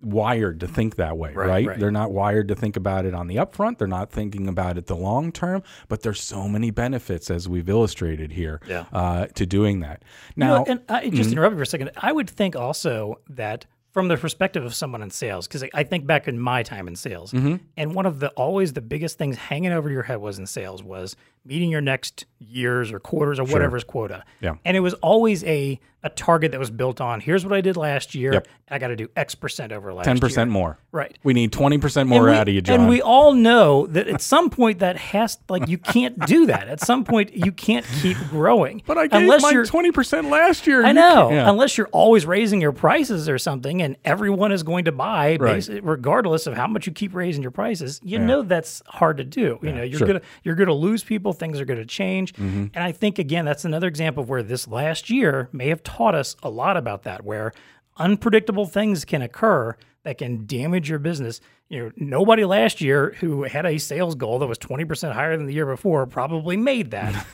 [0.00, 1.78] wired to think that way, right, right.
[1.78, 3.78] They're not wired to think about it on the upfront.
[3.78, 5.62] They're not thinking about it the long term.
[5.88, 8.84] But there's so many benefits, as we've illustrated here, Yeah.
[8.92, 10.02] uh, to doing that.
[10.36, 11.90] You Now, know, and I just interrupt you for a second.
[11.96, 16.06] I would think also that from the perspective of someone in sales, because I think
[16.06, 19.72] back in my time in sales, and one of the always the biggest things hanging
[19.72, 21.16] over your head was in sales was
[21.48, 24.22] meeting your next years or quarters or whatever's quota.
[24.40, 24.56] Yeah.
[24.64, 27.76] And it was always a a target that was built on here's what I did
[27.76, 28.32] last year.
[28.34, 28.46] Yep.
[28.70, 30.20] I got to do X percent over last ten year.
[30.20, 30.78] percent more.
[30.92, 31.18] Right.
[31.24, 32.80] We need twenty percent more we- out of you, John.
[32.80, 36.68] And we all know that at some point that has like you can't do that.
[36.68, 38.82] At some point you can't keep growing.
[38.86, 40.84] but I gave unless my you're twenty percent last year.
[40.84, 41.50] I know, yeah.
[41.50, 45.68] unless you're always raising your prices or something, and everyone is going to buy, Right.
[45.82, 48.00] regardless of how much you keep raising your prices.
[48.04, 49.58] You know that's hard to do.
[49.62, 50.06] You know, you're sure.
[50.06, 50.12] Mm-hmm.
[50.18, 51.32] gonna you're gonna lose people.
[51.38, 52.66] Things are gonna change, mm-hmm.
[52.74, 56.14] and I think again that's another example of where this last year may have taught
[56.14, 57.52] us a lot about that, where
[57.96, 61.40] unpredictable things can occur that can damage your business.
[61.68, 65.46] You know, nobody last year who had a sales goal that was 20% higher than
[65.46, 67.26] the year before probably made that.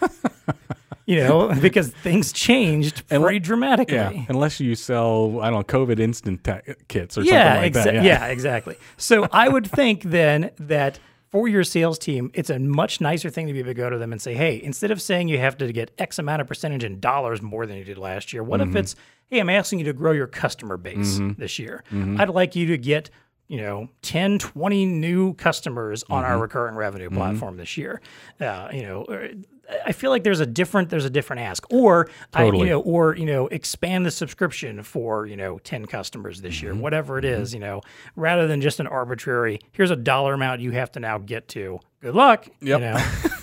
[1.07, 3.95] you know, because things changed pretty dramatically.
[3.95, 7.87] yeah, unless you sell, I don't know, COVID instant ta- kits or Yeah, something like
[7.87, 8.05] exa- that.
[8.05, 8.27] yeah.
[8.27, 8.77] exactly.
[8.97, 10.99] So I would think then that
[11.35, 13.99] for your sales team, it's a much nicer thing to be able to go to
[13.99, 16.85] them and say, hey, instead of saying you have to get X amount of percentage
[16.85, 18.71] in dollars more than you did last year, what Mm-hmm.
[18.71, 18.95] if it's,
[19.27, 21.83] hey, I'm asking you to grow your customer base this year.
[21.91, 22.21] Mm-hmm.
[22.21, 23.11] I'd like you to get
[23.49, 26.33] you know 10 20 new customers on Mm-hmm.
[26.33, 28.01] our recurring revenue platform this year
[28.41, 29.29] uh, you know or-
[29.87, 33.17] I feel like there's a different there's a different ask, or I, you know, or
[33.17, 36.65] you know, expand the subscription for you know ten customers this Mm-hmm.
[36.67, 37.81] year, whatever it is, you know,
[38.17, 39.61] rather than just an arbitrary.
[39.73, 41.81] Here's a dollar amount you have to now get to.
[42.01, 42.47] Good luck.
[42.61, 42.81] Yep.
[42.81, 43.05] You know?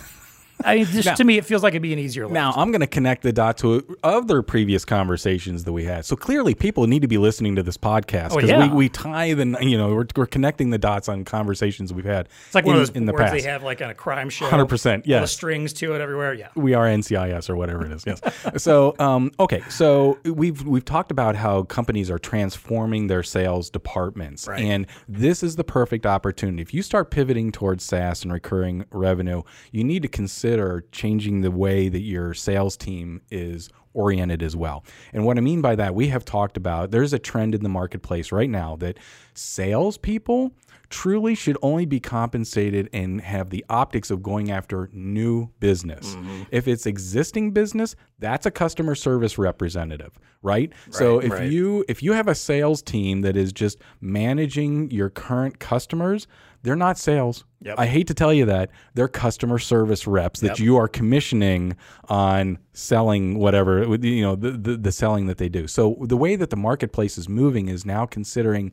[0.65, 2.23] I mean, just to me, it feels like it'd be an easier.
[2.23, 2.33] lift.
[2.33, 6.05] Now I'm going to connect the dot to other previous conversations that we had.
[6.05, 8.67] So clearly, people need to be listening to this podcast because Oh, yeah.
[8.69, 12.27] we, we tie the you know we're, we're connecting the dots on conversations we've had.
[12.45, 13.33] it's like in, one of those in the past.
[13.33, 14.45] they have like on a crime show.
[14.49, 15.19] 100%, Yeah.
[15.21, 16.33] the strings to it everywhere.
[16.33, 16.49] Yeah.
[16.55, 18.03] we are NCIS or whatever it is.
[18.05, 18.21] Yes.
[18.63, 24.47] so um, okay, so we've we've talked about how companies are transforming their sales departments,
[24.47, 24.61] Right.
[24.63, 26.61] and this is the perfect opportunity.
[26.61, 30.50] If you start pivoting towards SaaS and recurring revenue, you need to consider
[30.91, 34.83] changing the way that your sales team is oriented as well.
[35.13, 37.69] And what I mean by that, we have talked about there's a trend in the
[37.69, 38.97] marketplace right now that
[39.33, 40.51] salespeople
[40.91, 46.15] truly should only be compensated and have the optics of going after new business.
[46.15, 46.43] Mm-hmm.
[46.51, 50.71] If it's existing business, that's a customer service representative, right?
[50.89, 51.49] so if right.
[51.49, 56.27] you if you have a sales team that is just managing your current customers,
[56.63, 57.43] they're not sales.
[57.63, 57.75] Yep.
[57.77, 58.71] I hate to tell you that.
[58.95, 60.59] They're customer service reps that Yep.
[60.59, 61.75] you are commissioning
[62.09, 65.67] on selling whatever, you know, the, the the selling that they do.
[65.67, 68.71] So the way that the marketplace is moving is now considering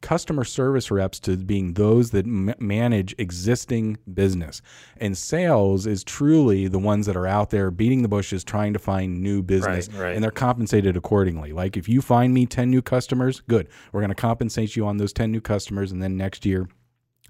[0.00, 4.60] customer service reps to being those that m- manage existing business.
[4.98, 8.78] And sales is truly the ones that are out there beating the bushes trying to
[8.78, 10.14] find new business Right, right.
[10.14, 11.52] and they're compensated accordingly.
[11.54, 13.68] Like if you find me 10 new customers, good.
[13.92, 16.68] We're going to compensate you on those 10 new customers and then next year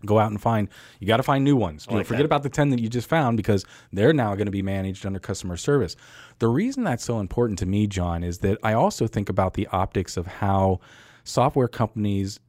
[0.07, 0.69] go out and find
[1.01, 1.87] you got to find new ones.
[1.91, 2.27] Like forget that.
[2.27, 5.19] about the 10 that you just found because they're now going to be managed under
[5.19, 5.97] customer service.
[6.39, 9.67] The reason that's so important to me, John, is that I also think about the
[9.69, 10.81] optics of how
[11.25, 12.41] software companies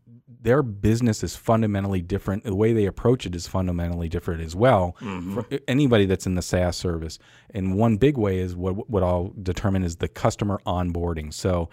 [0.46, 2.44] their business is fundamentally different.
[2.44, 4.96] The way they approach it is fundamentally different as well.
[5.02, 5.34] Mm-hmm.
[5.34, 7.18] For anybody that's in the SaaS service,
[7.54, 11.34] and one big way is what what I'll determine is the customer onboarding.
[11.34, 11.70] So,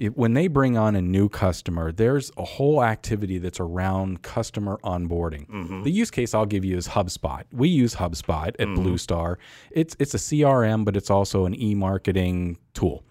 [0.00, 4.80] it, when they bring on a new customer, there's a whole activity that's around customer
[4.82, 5.46] onboarding.
[5.48, 5.82] Mm-hmm.
[5.82, 7.44] The use case I'll give you is HubSpot.
[7.52, 8.74] We use HubSpot at mm-hmm.
[8.74, 9.38] Blue Star.
[9.70, 13.04] It's it's a CRM, but it's also an e-marketing tool,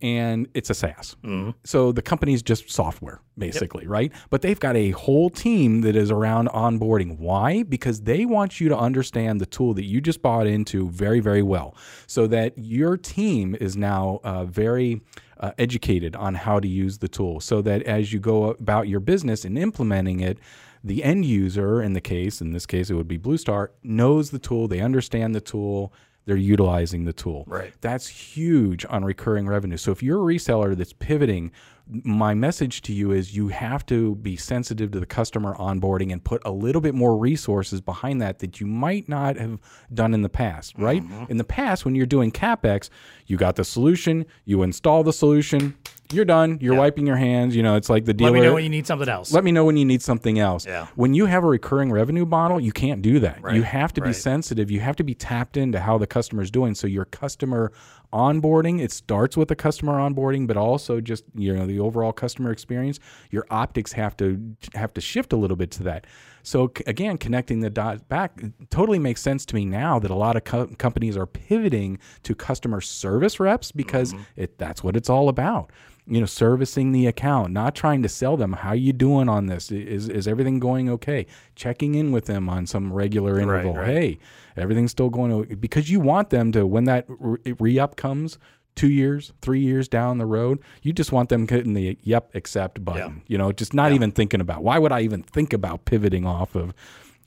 [0.00, 1.16] and it's a SaaS.
[1.24, 1.50] Mm-hmm.
[1.64, 4.12] So the company's just software, basically, right?
[4.30, 7.18] But they've got a whole team that is around onboarding.
[7.18, 7.64] Why?
[7.64, 11.42] Because they want you to understand the tool that you just bought into very, very
[11.42, 11.74] well,
[12.06, 15.00] so that your team is now uh, very
[15.40, 19.00] uh, educated on how to use the tool so that as you go about your
[19.00, 20.38] business and implementing it,
[20.82, 24.30] the end user, in the case, in this case, it would be Blue Star, knows
[24.30, 25.92] the tool, they understand the tool,
[26.28, 27.44] they're utilizing the tool.
[27.46, 27.72] Right.
[27.80, 29.78] That's huge on recurring revenue.
[29.78, 31.52] So if you're a reseller that's pivoting,
[31.86, 36.22] my message to you is you have to be sensitive to the customer onboarding and
[36.22, 39.58] put a little bit more resources behind that that you might not have
[39.94, 41.02] done in the past, right?
[41.02, 41.30] Mm-hmm.
[41.30, 42.90] In the past, when you're doing CapEx,
[43.26, 45.78] you got the solution, you install the solution,
[46.12, 47.54] you're done, you're wiping your hands.
[47.54, 48.30] You know, it's like the dealer.
[48.30, 49.32] Let me know when you need something else.
[49.32, 50.66] Let me know when you need something else.
[50.66, 50.86] Yeah.
[50.94, 53.42] When you have a recurring revenue model, you can't do that.
[53.42, 53.54] Right.
[53.54, 54.70] You have to be sensitive.
[54.70, 56.74] You have to be tapped into how the customer is doing.
[56.74, 57.72] So your customer
[58.12, 58.80] onboarding.
[58.80, 62.98] It starts with the customer onboarding, but also just you know the overall customer experience.
[63.30, 66.06] Your optics have to have to shift a little bit to that.
[66.42, 68.40] So again, connecting the dots back
[68.70, 72.34] totally makes sense to me now that a lot of co- companies are pivoting to
[72.34, 74.22] customer service reps because mm-hmm.
[74.36, 75.70] it that's what it's all about.
[76.08, 78.54] You know, servicing the account, not trying to sell them.
[78.54, 79.70] How you doing on this?
[79.70, 81.26] Is is everything going okay?
[81.54, 83.74] Checking in with them on some regular interval.
[83.74, 83.86] right.
[83.86, 84.18] Hey,
[84.56, 88.38] everything's still going to because you want them to when that re up comes
[88.78, 92.84] two years, three years down the road, you just want them hitting the yep accept
[92.84, 93.22] button.
[93.26, 96.54] You know, just not even thinking about why would I even think about pivoting off
[96.54, 96.72] of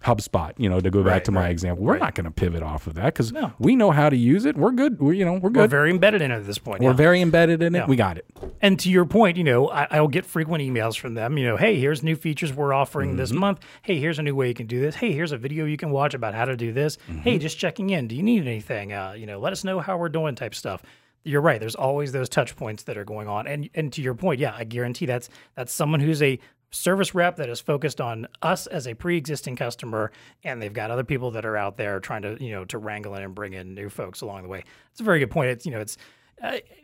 [0.04, 1.86] HubSpot, you know, to go back Right, to my right, example.
[1.86, 2.02] We're right.
[2.02, 3.54] not going to pivot off of that because No.
[3.60, 4.58] we know how to use it.
[4.58, 5.00] We're good.
[5.00, 5.70] We're, you know, we're We're good.
[5.70, 6.82] very embedded in it at this point.
[6.82, 6.96] We're yeah.
[6.96, 7.80] very embedded in it.
[7.80, 7.86] Yeah.
[7.86, 8.26] We got it.
[8.62, 11.38] And to your point, you know, I, I'll get frequent emails from them.
[11.38, 13.60] You know, hey, here's new features we're offering this month.
[13.84, 14.96] Hey, here's a new way you can do this.
[14.96, 16.98] Hey, here's a video you can watch about how to do this.
[17.24, 18.08] Hey, just checking in.
[18.08, 18.94] Do you need anything?
[18.94, 20.34] Uh, you know, let us know how we're doing.
[20.36, 20.82] Type stuff.
[21.24, 21.60] You're right.
[21.60, 23.46] There's always those touch points that are going on.
[23.46, 26.40] And and to your point, yeah, I guarantee that's that's someone who's a
[26.72, 30.12] service rep that is focused on us as a pre-existing customer
[30.44, 33.14] and they've got other people that are out there trying to you know to wrangle
[33.16, 34.64] in and bring in new folks along the way.
[34.92, 35.50] It's a very good point.
[35.50, 35.98] It's you know it's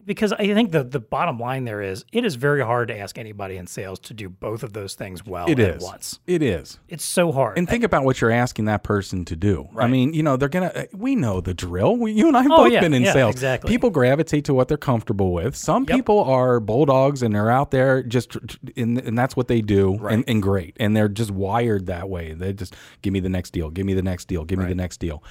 [0.05, 3.17] because I think the the bottom line there is it is very hard to ask
[3.17, 5.83] anybody in sales to do both of those things well It at is.
[5.83, 6.19] once.
[6.27, 6.79] It is.
[6.87, 7.57] It's so hard.
[7.57, 9.67] And think about what you're asking that person to do.
[9.75, 10.71] I mean, you know, they're gonna.
[10.75, 11.97] uh, We know the drill.
[11.97, 13.33] We, you and I have Oh, both yeah, been in yeah, sales.
[13.35, 13.69] exactly.
[13.69, 15.55] People gravitate to what they're comfortable with.
[15.55, 15.95] Some Yep.
[15.95, 18.37] people are bulldogs and they're out there just,
[18.75, 20.75] and, and that's what they do, and, and great.
[20.79, 22.33] And they're just wired that way.
[22.33, 24.75] They just give me the next deal, give me the next deal, give me the
[24.75, 25.23] next deal.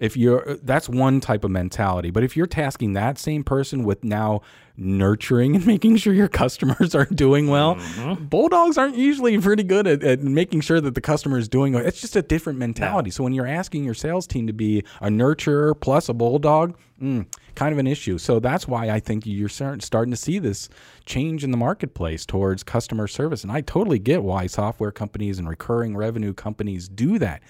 [0.00, 2.10] If you're, that's one type of mentality.
[2.10, 4.42] But if you're tasking that same person with now
[4.76, 8.24] nurturing and making sure your customers are doing well, Mm-hmm.
[8.26, 11.84] bulldogs aren't usually pretty good at, at making sure that the customer is doing well.
[11.84, 13.10] It's just a different mentality.
[13.10, 17.26] So when you're asking your sales team to be a nurturer plus a bulldog, mm,
[17.56, 18.18] kind of an issue.
[18.18, 20.68] So that's why I think you're start- starting to see this
[21.06, 23.42] change in the marketplace towards customer service.
[23.42, 27.42] And I totally get why software companies and recurring revenue companies do that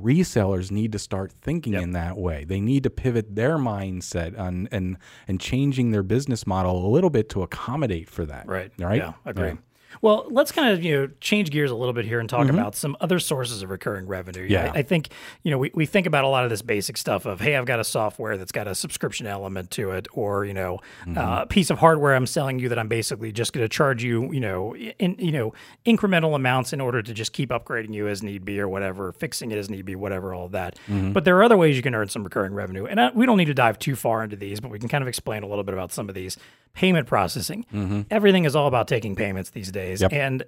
[0.00, 2.44] resellers need to start thinking in that way.
[2.44, 4.96] They need to pivot their mindset on and
[5.28, 8.46] and changing their business model a little bit to accommodate for that.
[8.46, 8.72] Right.
[8.78, 8.98] Right.
[8.98, 9.58] Yeah, agree.
[10.02, 12.74] Well, let's kind of you know change gears a little bit here and talk about
[12.74, 14.42] some other sources of recurring revenue.
[14.44, 14.52] Mm-hmm.
[14.52, 14.72] Yeah.
[14.74, 15.08] I, I think
[15.42, 17.66] you know we, we think about a lot of this basic stuff of hey, I've
[17.66, 21.18] got a software that's got a subscription element to it, or you know Mm-hmm.
[21.18, 24.02] uh, a piece of hardware I'm selling you that I'm basically just going to charge
[24.02, 25.52] you you know in you know
[25.86, 29.50] incremental amounts in order to just keep upgrading you as need be or whatever, fixing
[29.50, 30.76] it as need be, whatever, all that.
[30.88, 31.12] Mm-hmm.
[31.12, 33.38] But there are other ways you can earn some recurring revenue, and I, we don't
[33.38, 35.64] need to dive too far into these, but we can kind of explain a little
[35.64, 36.36] bit about some of these
[36.74, 37.64] payment processing.
[38.10, 40.12] Everything is all about taking payments these days, Yep.
[40.12, 40.44] and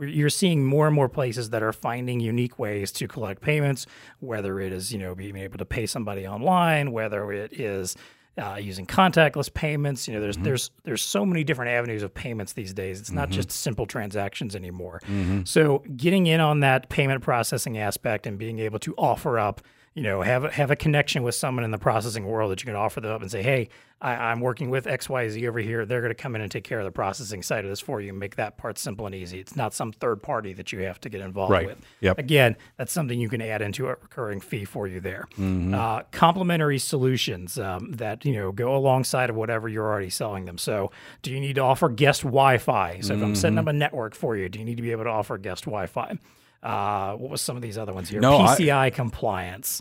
[0.00, 3.86] you're seeing more and more places that are finding unique ways to collect payments.
[4.20, 7.96] Whether it is you know being able to pay somebody online, whether it is
[8.38, 10.44] uh, using contactless payments, you know, there's mm-hmm.
[10.44, 13.00] there's there's so many different avenues of payments these days.
[13.00, 13.36] It's not mm-hmm.
[13.36, 15.00] just simple transactions anymore.
[15.06, 15.42] Mm-hmm.
[15.44, 19.62] So getting in on that payment processing aspect and being able to offer up
[19.96, 22.66] you know, have a, have a connection with someone in the processing world that you
[22.66, 25.58] can offer them up and say, hey, I, I'm working with X Y Z over
[25.58, 25.86] here.
[25.86, 27.98] They're going to come in and take care of the processing side of this for
[28.02, 29.40] you and make that part simple and easy.
[29.40, 31.66] It's not some third party that you have to get involved Right.
[31.66, 31.78] with.
[32.00, 32.18] Yep.
[32.18, 35.26] Again, that's something you can add into a recurring fee for you there.
[35.38, 35.72] Mm-hmm.
[35.72, 40.58] Uh, complementary solutions um, that you know go alongside of whatever you're already selling them.
[40.58, 40.90] So,
[41.22, 43.00] do you need to offer guest Wi-Fi?
[43.00, 43.68] So, if I'm setting Mm-hmm.
[43.68, 46.18] up a network for you, do you need to be able to offer guest Wi-Fi?
[46.66, 48.20] Uh, what was some of these other ones here?
[48.20, 49.80] No, I- PCI compliance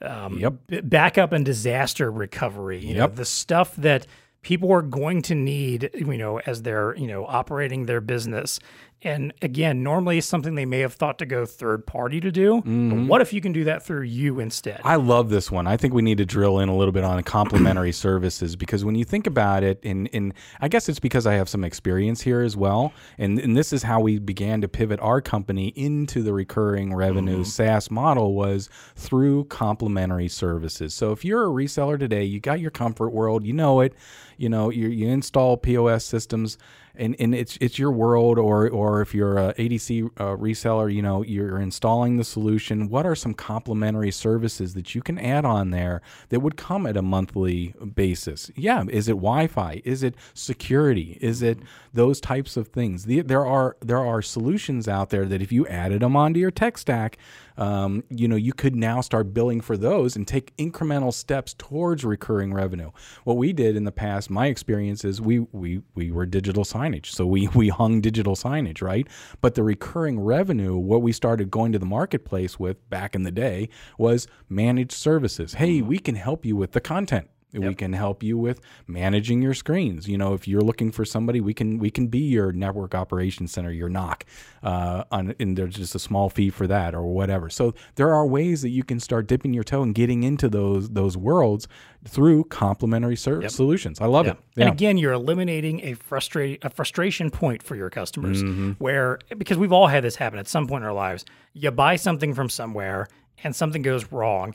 [0.00, 0.54] um, Yep.
[0.68, 2.78] b- backup and disaster recovery.
[2.78, 3.16] You know, Yep.
[3.16, 4.06] the stuff that
[4.42, 8.60] people are going to need, you know, as they're, you know, operating their business.
[9.02, 12.56] And again, normally it's something they may have thought to go third party to do.
[12.56, 13.06] But mm-hmm.
[13.06, 14.80] what if you can do that through you instead?
[14.84, 15.66] I love this one.
[15.66, 18.94] I think we need to drill in a little bit on complementary services because when
[18.94, 22.42] you think about it, and, and I guess it's because I have some experience here
[22.42, 22.92] as well.
[23.16, 27.36] And, and this is how we began to pivot our company into the recurring revenue
[27.36, 27.44] mm-hmm.
[27.44, 30.92] SaaS model was through complementary services.
[30.92, 33.94] So if you're a reseller today, you got your comfort world, you know it,
[34.36, 36.58] you know, you, you install POS systems
[37.00, 41.02] and, and it's it's your world or or if you're a ADC uh, reseller, you
[41.02, 42.88] know you're installing the solution.
[42.88, 46.96] What are some complementary services that you can add on there that would come at
[46.96, 48.50] a monthly basis?
[48.54, 49.80] Yeah, is it Wi-Fi?
[49.84, 51.18] Is it security?
[51.20, 51.58] Is it
[51.94, 53.06] those types of things?
[53.06, 56.50] The, there are there are solutions out there that if you added them onto your
[56.50, 57.16] tech stack,
[57.60, 62.04] um, you know you could now start billing for those and take incremental steps towards
[62.04, 62.90] recurring revenue.
[63.24, 67.06] What we did in the past, my experience is we we we were digital signage,
[67.06, 69.06] so we we hung digital signage, right?
[69.40, 73.30] But the recurring revenue, what we started going to the marketplace with back in the
[73.30, 73.68] day
[73.98, 75.54] was managed services.
[75.54, 79.54] Hey, we can help you with the content We can help you with managing your
[79.54, 80.08] screens.
[80.08, 83.50] You know, if you're looking for somebody, we can we can be your network operations
[83.52, 84.22] center, your NOC,
[84.62, 87.50] uh, on, and there's just a small fee for that or whatever.
[87.50, 90.90] So there are ways that you can start dipping your toe and getting into those
[90.90, 91.66] those worlds
[92.06, 94.00] through complementary ser- solutions.
[94.00, 94.36] I love it.
[94.56, 98.72] And again, you're eliminating a frustrate a frustration point for your customers Mm-hmm.
[98.78, 101.24] where because we've all had this happen at some point in our lives.
[101.52, 103.08] You buy something from somewhere
[103.42, 104.54] and something goes wrong,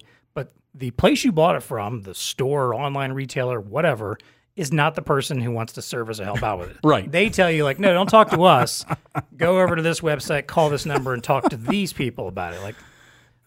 [0.77, 4.17] the place you bought it from, the store, online retailer, whatever,
[4.55, 6.77] is not the person who wants to serve as a help out with it.
[6.83, 7.11] Right.
[7.11, 8.85] They tell you like, no, don't talk to us.
[9.35, 12.61] Go over to this website, call this number, and talk to these people about it.
[12.61, 12.75] Like,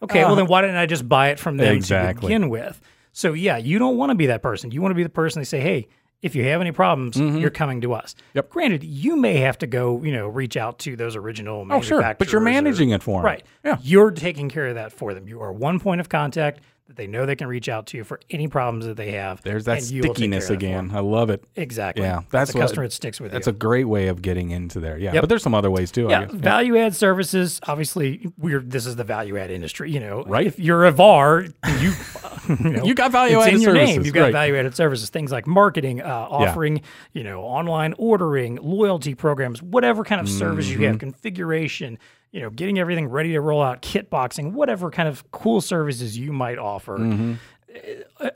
[0.03, 1.75] okay, well then why didn't I just buy it from them.
[1.75, 2.21] Exactly.
[2.21, 2.79] to begin with?
[3.11, 4.71] So yeah, you don't want to be that person.
[4.71, 5.87] You want to be the person they say, hey,
[6.21, 8.13] if you have any problems, you're coming to us.
[8.13, 8.23] Mm-hmm.
[8.37, 8.49] Yep.
[8.49, 12.01] Granted, you may have to go, you know, reach out to those original Oh, sure.
[12.19, 13.21] But you're or- managing it them.
[13.23, 13.43] Right.
[13.63, 13.77] Yeah.
[13.81, 15.27] You're taking care of that for them.
[15.29, 16.59] You are one point of contact
[16.89, 19.41] that they know they can reach out to you for any problems that they have.
[19.43, 20.91] There's that and you will take stickiness care of that for again.
[20.93, 21.43] I love it.
[21.55, 22.03] Exactly.
[22.03, 23.51] Yeah, That's a what- customer that sticks with That's you.
[23.51, 24.97] a great way of getting into there.
[24.97, 25.21] Yeah, Yep.
[25.21, 26.07] but there's some other ways too.
[26.07, 26.35] I yeah, guess.
[26.35, 27.59] value add services.
[27.67, 29.91] Obviously, we're this is the value add industry.
[29.91, 30.47] You know, Right.
[30.47, 31.45] If you're a VAR,
[31.79, 31.91] you
[32.49, 33.87] you, know, You got value added in your name.
[33.87, 34.31] services, You've got right.
[34.33, 35.09] value added services.
[35.11, 36.81] Things like marketing, uh, offering,
[37.13, 40.83] you know, online ordering, loyalty programs, whatever kind of service you Mm-hmm.
[40.85, 41.99] have, configuration.
[42.31, 46.17] You know, getting everything ready to roll out, kit boxing, whatever kind of cool services
[46.17, 46.97] you might offer.
[46.97, 47.33] Mm-hmm.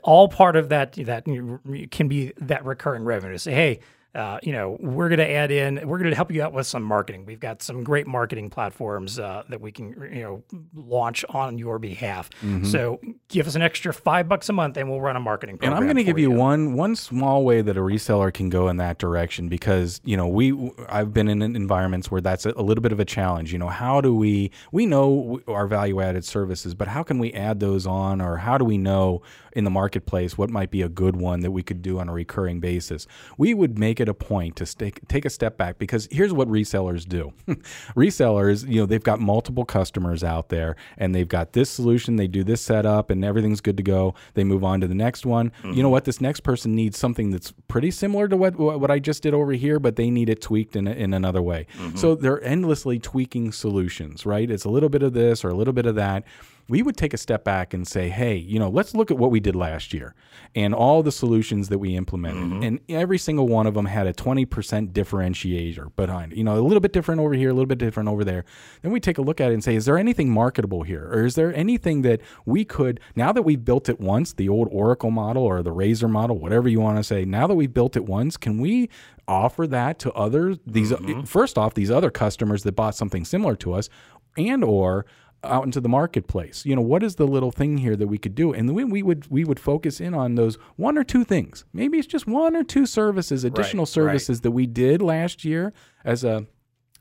[0.02, 3.38] All part of that that can be that recurring revenue.
[3.38, 3.80] Say, hey,
[4.14, 6.66] uh, you know, we're going to add in, we're going to help you out with
[6.66, 7.26] some marketing.
[7.26, 10.44] We've got some great marketing platforms uh, that we can, you know,
[10.74, 12.30] launch on your behalf.
[12.42, 12.64] Mm-hmm.
[12.64, 15.74] So give us an extra five bucks a month, and we'll run a marketing And.
[15.74, 18.76] I'm going to give you one one small way that a reseller can go in
[18.76, 22.82] that direction because you know we I've been in environments where that's a, a little
[22.82, 23.52] bit of a challenge.
[23.52, 27.32] You know, how do we we know our value added services, but how can we
[27.32, 30.88] add those on, or how do we know in the marketplace what might be a
[30.88, 33.06] good one that we could do on a recurring basis?
[33.36, 36.48] We would make it a point to stake, take a step back because here's what
[36.48, 37.32] resellers do.
[37.96, 42.26] resellers, you know, they've got multiple customers out there and they've got this solution, they
[42.26, 44.14] do this setup and everything's good to go.
[44.34, 45.52] They move on to the next one.
[45.62, 45.90] You know mm-hmm.
[45.90, 46.04] what?
[46.04, 49.52] This next person needs something that's pretty similar to what what I just did over
[49.52, 51.66] here, but they need it tweaked in, in another way.
[51.78, 51.96] Mm-hmm.
[51.96, 54.50] So they're endlessly tweaking solutions, right?
[54.50, 56.24] It's a little bit of this or a little bit of that
[56.68, 59.30] we would take a step back and say, hey, you know, let's look at what
[59.30, 60.14] we did last year
[60.54, 62.44] and all the solutions that we implemented.
[62.44, 62.62] Mm-hmm.
[62.62, 64.46] And every single one of them had a 20%
[64.92, 66.34] differentiator behind.
[66.34, 68.44] You know, a little bit different over here, a little bit different over there.
[68.80, 71.06] Then we take a look at it and say, is there anything marketable here?
[71.12, 74.68] Or is there anything that we could, now that we've built it once, the old
[74.70, 77.96] Oracle model or the Razor model, whatever you want to say, now that we've built
[77.96, 78.88] it once, can we
[79.28, 80.58] offer that to others?
[80.66, 81.24] These, mm-hmm.
[81.24, 83.90] first off, these other customers that bought something similar to us
[84.36, 85.06] and or
[85.44, 86.64] out into the marketplace.
[86.64, 88.52] You know, what is the little thing here that we could do?
[88.52, 91.64] And then we would we would focus in on those one or two things.
[91.72, 93.88] Maybe it's just one or two services, additional right.
[93.88, 95.72] services that we did last year
[96.04, 96.46] as a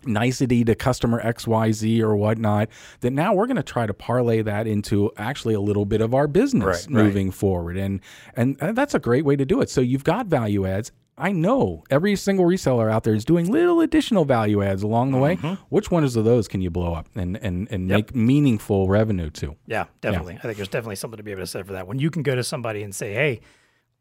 [0.05, 2.69] nicety to customer XYZ or whatnot,
[3.01, 6.13] that now we're going to try to parlay that into actually a little bit of
[6.13, 7.05] our business Right, right.
[7.05, 7.77] moving forward.
[7.77, 8.01] And
[8.35, 9.69] and that's a great way to do it.
[9.69, 10.91] So you've got value adds.
[11.17, 15.19] I know every single reseller out there is doing little additional value adds along the
[15.19, 15.35] way.
[15.35, 15.61] Mm-hmm.
[15.69, 19.55] Which ones of those can you blow up and and, and make meaningful revenue to?
[19.67, 20.35] Yeah, definitely.
[20.35, 21.87] I think there's definitely something to be able to say for that.
[21.87, 23.41] When you can go to somebody and say, "Hey,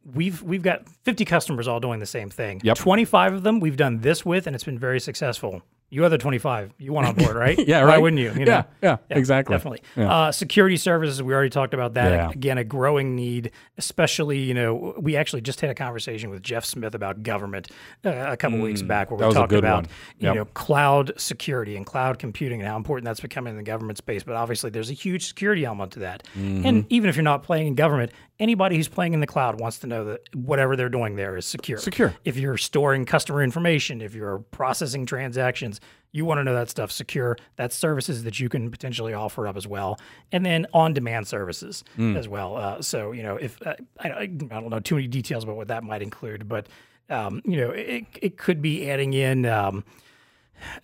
[0.05, 2.61] we've we've got 50 customers all doing the same thing.
[2.65, 2.77] Yep.
[2.77, 5.63] 25 of them we've done this with, and it's been very successful.
[5.95, 7.59] You other 25, you want on board, right?
[7.69, 7.99] Yeah, Why right.
[8.03, 8.33] wouldn't you?
[8.33, 9.55] you Yeah, yeah, exactly.
[9.55, 9.83] Definitely.
[9.95, 12.11] Uh, security services, we already talked about that.
[12.11, 12.31] Yeah.
[12.31, 16.65] Again, a growing need, especially, you know, we actually just had a conversation with Jeff
[16.65, 17.71] Smith about government
[18.07, 19.89] uh, a couple weeks back where Mm, we talked about, one.
[20.19, 23.99] you know, cloud security and cloud computing and how important that's becoming in the government
[23.99, 24.23] space.
[24.23, 26.23] But obviously, there's a huge security element to that.
[26.39, 26.67] Mm-hmm.
[26.67, 29.79] And even if you're not playing in government, anybody who's playing in the cloud wants
[29.81, 31.77] to know that whatever they're doing there is secure.
[31.79, 32.15] Secure.
[32.25, 35.81] If you're storing customer information, if you're processing transactions,
[36.15, 37.37] you want to know that stuff secure.
[37.57, 39.99] That's services that you can potentially offer up as well,
[40.31, 42.17] and then on-demand services Mm.
[42.19, 42.57] as well.
[42.57, 45.69] Uh, so you know, if uh, I, I don't know too many details about what
[45.69, 46.67] that might include, but
[47.11, 49.47] um, you know, it, it could be adding in.
[49.47, 49.85] Um,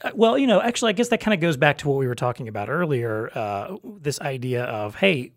[0.02, 2.06] uh, well, you know, actually, I guess that kind of goes back to what we
[2.08, 3.30] were talking about earlier.
[3.34, 5.30] Uh, this idea of, hey,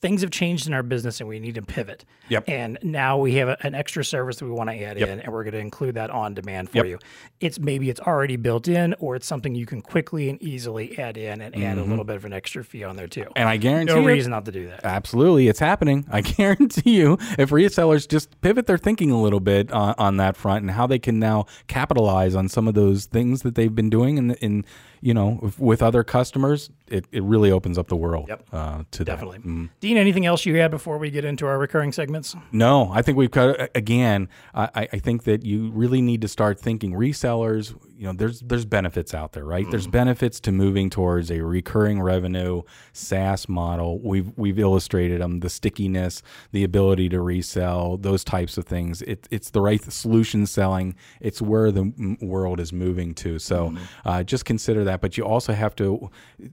[0.00, 2.04] things have changed in our business and we need to pivot.
[2.28, 2.44] Yep.
[2.48, 5.32] And now we have a, an extra service that we want to add in, and
[5.32, 6.86] we're going to include that on demand for Yep.
[6.86, 6.98] you.
[7.40, 11.16] It's maybe it's already built in, or it's something you can quickly and easily add
[11.16, 13.22] in and add a little bit of an extra fee on there too.
[13.22, 13.32] Mm-hmm.
[13.36, 14.84] And I guarantee no reason not to do that.
[14.84, 16.06] Absolutely, it's happening.
[16.10, 20.36] I guarantee you, if resellers just pivot their thinking a little bit on, on that
[20.36, 23.90] front and how they can now capitalize on some of those things that they've been
[23.90, 24.64] doing in, in
[25.00, 28.44] you know, with other customers, it, it really opens up the world Yep.
[28.52, 29.04] uh, to.
[29.04, 29.68] Definitely.
[29.80, 32.34] Dean, anything else you had before we get into our recurring segments?
[32.52, 34.28] No, I think we've got again.
[34.54, 37.74] I- I think that you really need to start thinking resellers.
[37.98, 39.68] You know, there's there's benefits out there, right?
[39.68, 43.98] There's benefits to moving towards a recurring revenue SaaS model.
[43.98, 46.22] We've we've illustrated them, the stickiness,
[46.52, 49.02] the ability to resell, those types of things.
[49.02, 50.94] It, it's the right solution selling.
[51.20, 53.40] It's where the m- world is moving to.
[53.40, 53.74] So
[54.04, 55.00] uh, just consider that.
[55.00, 56.08] But you also have to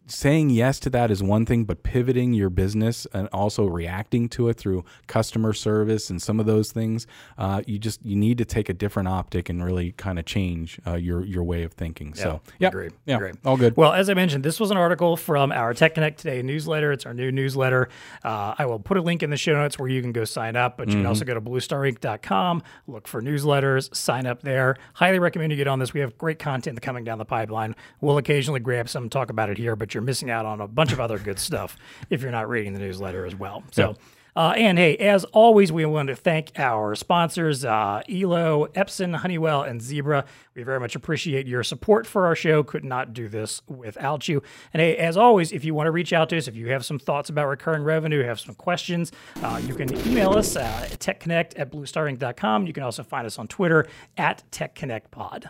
[0.07, 4.49] saying yes to that is one thing, but pivoting your business and also reacting to
[4.49, 7.05] it through customer service and some of those things,
[7.37, 10.79] uh, you just you need to take a different optic and really kind of change
[10.87, 12.13] uh, your your way of thinking.
[12.13, 13.31] so yeah, agree, yeah, agree.
[13.43, 13.75] all good.
[13.77, 16.91] Well, as I mentioned, this was an article from our Tech Connect Today newsletter.
[16.91, 17.89] It's our new newsletter.
[18.23, 20.55] Uh, I will put a link in the show notes where you can go sign
[20.55, 24.75] up, but you can also go to bluestarinc.com, look for newsletters, sign up there.
[24.93, 25.93] Highly recommend you get on this.
[25.93, 27.75] We have great content coming down the pipeline.
[28.01, 30.91] We'll occasionally grab some, talk about it here, but you're missing out on a bunch
[30.91, 31.77] of other good stuff
[32.09, 33.63] if you're not reading the newsletter as well.
[33.71, 33.95] So,
[34.35, 39.63] uh, and hey, as always, we want to thank our sponsors, uh, Elo, Epson, Honeywell,
[39.63, 40.25] and Zebra.
[40.55, 42.63] We very much appreciate your support for our show.
[42.63, 44.43] Could not do this without you.
[44.73, 46.85] And hey, as always, if you want to reach out to us, if you have
[46.85, 49.11] some thoughts about recurring revenue, have some questions,
[49.41, 52.67] uh, you can email us at techconnect at bluestarinc.com.
[52.67, 55.49] You can also find us on Twitter at techconnectpod.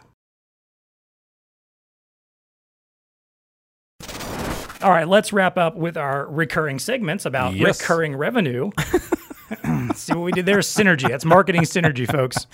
[4.86, 7.82] All right, let's wrap up with our recurring segments about Yes.
[7.82, 8.70] recurring revenue.
[9.96, 10.60] See what we did there?
[10.60, 11.10] Synergy.
[11.10, 12.46] That's marketing synergy, folks.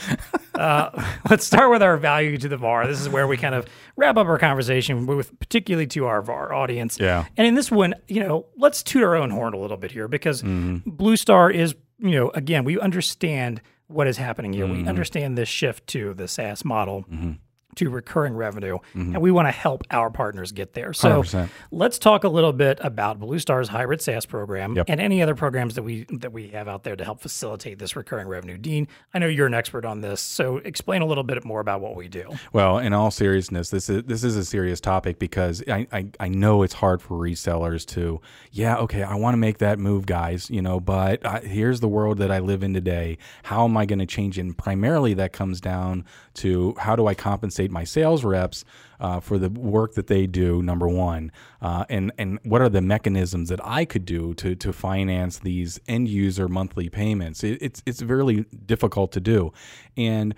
[0.55, 0.91] Uh,
[1.29, 2.87] let's start with our value to the VAR.
[2.87, 3.65] This is where we kind of
[3.97, 6.97] wrap up our conversation with, particularly to our VAR audience.
[6.97, 7.25] Yeah.
[7.35, 10.07] And in this one, you know, let's toot our own horn a little bit here
[10.07, 10.89] because mm-hmm.
[10.89, 14.67] Blue Star is, you know, again, we understand what is happening here.
[14.67, 14.87] We mm-hmm.
[14.87, 17.03] understand this shift to the SaaS model.
[17.11, 17.31] Mm-hmm.
[17.75, 19.13] To recurring revenue, mm-hmm.
[19.15, 20.93] and we want to help our partners get there.
[20.93, 21.49] So 100%.
[21.71, 24.85] let's talk a little bit about Blue Star's hybrid SaaS program Yep.
[24.89, 27.95] and any other programs that we that we have out there to help facilitate this
[27.95, 28.57] recurring revenue.
[28.57, 31.81] Dean, I know you're an expert on this, so explain a little bit more about
[31.81, 32.29] what we do.
[32.51, 36.27] Well, in all seriousness, this is this is a serious topic because I, I, I
[36.27, 38.19] know it's hard for resellers to,
[38.51, 41.87] yeah, okay, I want to make that move, guys, you know, but I, here's the
[41.87, 43.17] world that I live in today.
[43.43, 44.41] How am I going to change it?
[44.41, 46.05] And primarily, that comes down
[46.35, 48.63] to how do I compensate my sales reps
[48.99, 50.61] uh, for the work that they do?
[50.61, 51.31] Number one,
[51.61, 55.79] uh, and and what are the mechanisms that I could do to to finance these
[55.87, 57.43] end user monthly payments?
[57.43, 59.51] It, it's it's really difficult to do,
[59.97, 60.33] and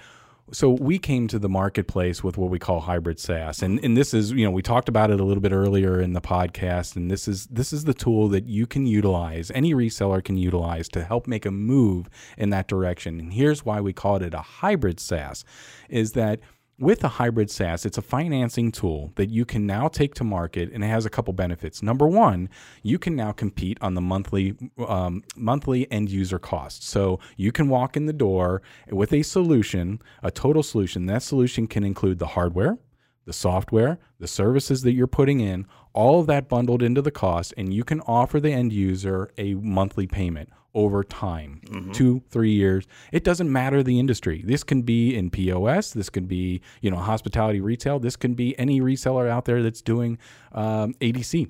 [0.51, 4.13] so we came to the marketplace with what we call hybrid SaaS, and and this
[4.13, 7.09] is you know we talked about it a little bit earlier in the podcast, and
[7.09, 11.03] this is this is the tool that you can utilize, any reseller can utilize to
[11.03, 13.19] help make a move in that direction.
[13.19, 15.45] And here's why we called it a hybrid SaaS,
[15.89, 16.39] is that
[16.84, 20.69] with a hybrid SaaS, it's a financing tool that you can now take to market,
[20.73, 21.81] and it has a couple benefits.
[21.81, 22.49] Number one,
[22.84, 24.55] you can now compete on the monthly
[24.88, 26.84] um, monthly end user cost.
[26.84, 28.61] So you can walk in the door
[28.91, 31.05] with a solution, a total solution.
[31.05, 32.77] That solution can include the hardware,
[33.25, 37.53] the software, the services that you're putting in, all of that bundled into the cost,
[37.55, 41.61] and you can offer the end user a monthly payment over time
[41.93, 42.88] two three years.
[43.11, 44.41] It doesn't matter the industry.
[44.45, 48.57] This can be in pos this can be you know hospitality retail this can be
[48.59, 50.17] any reseller out there that's doing
[50.51, 51.49] um, adc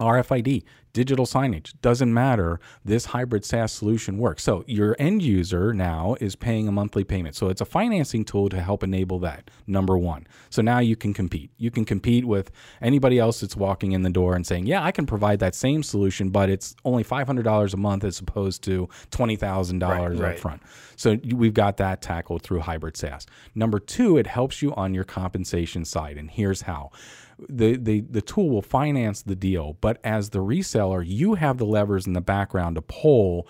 [0.00, 2.60] RFID, digital signage, doesn't matter.
[2.84, 4.42] This hybrid SaaS solution works.
[4.42, 7.34] So your end user now is paying a monthly payment.
[7.34, 10.26] So it's a financing tool to help enable that, number one.
[10.50, 11.50] So now you can compete.
[11.56, 14.92] You can compete with anybody else that's walking in the door and saying, yeah, I
[14.92, 19.82] can provide that same solution, but it's only $500 a month as opposed to $20,000
[19.82, 20.32] Right, right.
[20.34, 20.62] up front.
[20.96, 23.26] So we've got that tackled through hybrid SaaS.
[23.54, 26.16] Number two, it helps you on your compensation side.
[26.16, 26.90] And here's how
[27.48, 31.66] the, the the tool will finance the deal, but as the reseller, you have the
[31.66, 33.48] levers in the background to pull.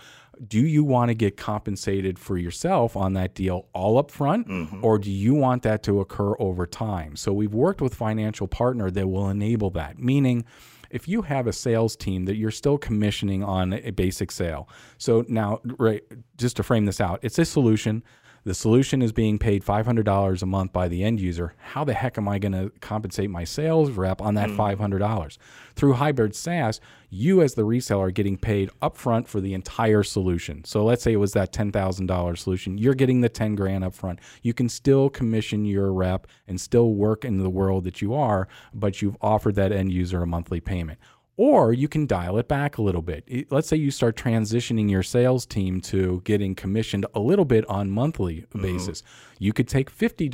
[0.48, 4.84] Do you want to get compensated for yourself on that deal all up front, mm-hmm.
[4.84, 7.16] or do you want that to occur over time?
[7.16, 9.98] So we've worked with financial partner that will enable that.
[9.98, 10.44] Meaning,
[10.90, 14.68] if you have a sales team that you're still commissioning on a basic sale.
[14.98, 16.02] So now, right,
[16.36, 18.02] just to frame this out, it's a solution.
[18.44, 21.54] The solution is being paid $500 a month by the end user.
[21.58, 24.60] How the heck am I going to compensate my sales rep on that hmm.
[24.60, 25.38] $500?
[25.76, 30.64] Through hybrid SaaS, you as the reseller are getting paid upfront for the entire solution.
[30.64, 32.78] So let's say it was that $10,000 solution.
[32.78, 34.18] You're getting the 10 grand upfront.
[34.42, 38.48] You can still commission your rep and still work in the world that you are,
[38.74, 40.98] but you've offered that end user a monthly payment
[41.36, 43.50] or you can dial it back a little bit.
[43.50, 47.90] Let's say you start transitioning your sales team to getting commissioned a little bit on
[47.90, 49.02] monthly basis.
[49.38, 50.28] You could take 50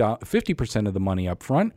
[0.55, 1.72] percent of the money up front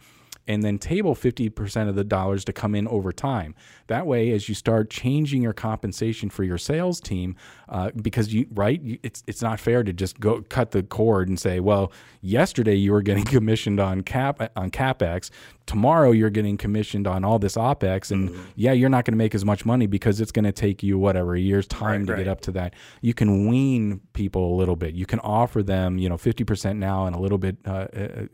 [0.47, 3.55] and then table 50% of the dollars to come in over time.
[3.87, 7.35] That way, as you start changing your compensation for your sales team,
[7.69, 11.29] uh, because you right, you, it's it's not fair to just go cut the cord
[11.29, 11.91] and say, well,
[12.21, 15.29] yesterday you were getting commissioned on cap on capex,
[15.71, 18.41] tomorrow you're getting commissioned on all this opex, and Mm-hmm.
[18.55, 20.97] yeah, you're not going to make as much money because it's going to take you
[20.99, 22.17] whatever a year's time Right, to right.
[22.19, 22.73] get up to that.
[23.01, 24.93] You can wean people a little bit.
[24.95, 28.25] You can offer them, you know, 50% now and a little bit uh, uh,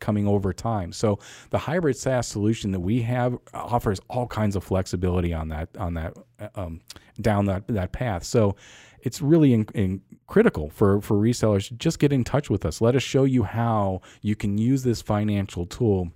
[0.00, 0.92] coming over time.
[0.92, 1.18] So
[1.50, 5.94] the hybrid SaaS solution that we have offers all kinds of flexibility on that on
[5.94, 6.80] that uh, um,
[7.20, 8.24] down that that path.
[8.24, 8.56] So
[9.00, 12.80] it's really in, in critical for for resellers to just get in touch with us.
[12.80, 16.10] Let us show you how you can use this financial tool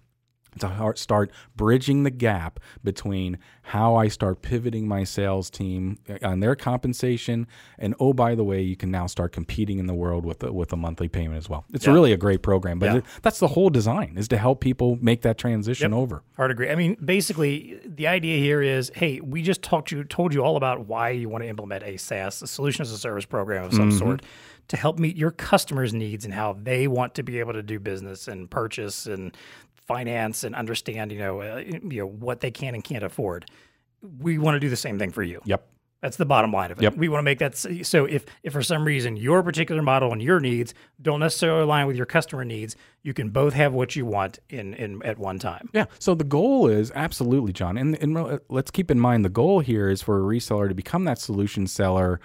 [0.60, 6.40] to start bridging the gap between how I start pivoting my sales team uh, on
[6.40, 7.46] their compensation,
[7.78, 10.52] and oh by the way, you can now start competing in the world with a,
[10.52, 11.64] with a monthly payment as well.
[11.72, 12.96] It's really a great program, but Yeah.
[12.98, 16.22] it, that's the whole design is to help people make that transition over.
[16.36, 16.70] Hard agree.
[16.70, 20.56] I mean, basically, the idea here is, hey, we just talked you, told you all
[20.56, 23.74] about why you want to implement a SaaS, a solution as a service program of
[23.74, 24.22] some sort,
[24.68, 27.78] to help meet your customers' needs and how they want to be able to do
[27.78, 29.36] business and purchase and
[29.86, 33.46] finance and understand, you know, uh, you know what they can and can't afford.
[34.20, 35.40] We want to do the same thing for you.
[35.44, 35.66] Yep.
[36.02, 36.82] That's the bottom line of it.
[36.82, 36.96] Yep.
[36.96, 40.22] We want to make that so if if for some reason your particular model and
[40.22, 44.04] your needs don't necessarily align with your customer needs, you can both have what you
[44.04, 45.70] want in in at one time.
[45.72, 45.86] Yeah.
[45.98, 49.60] So the goal is absolutely, John, and, and uh, let's keep in mind the goal
[49.60, 52.20] here is for a reseller to become that solution seller.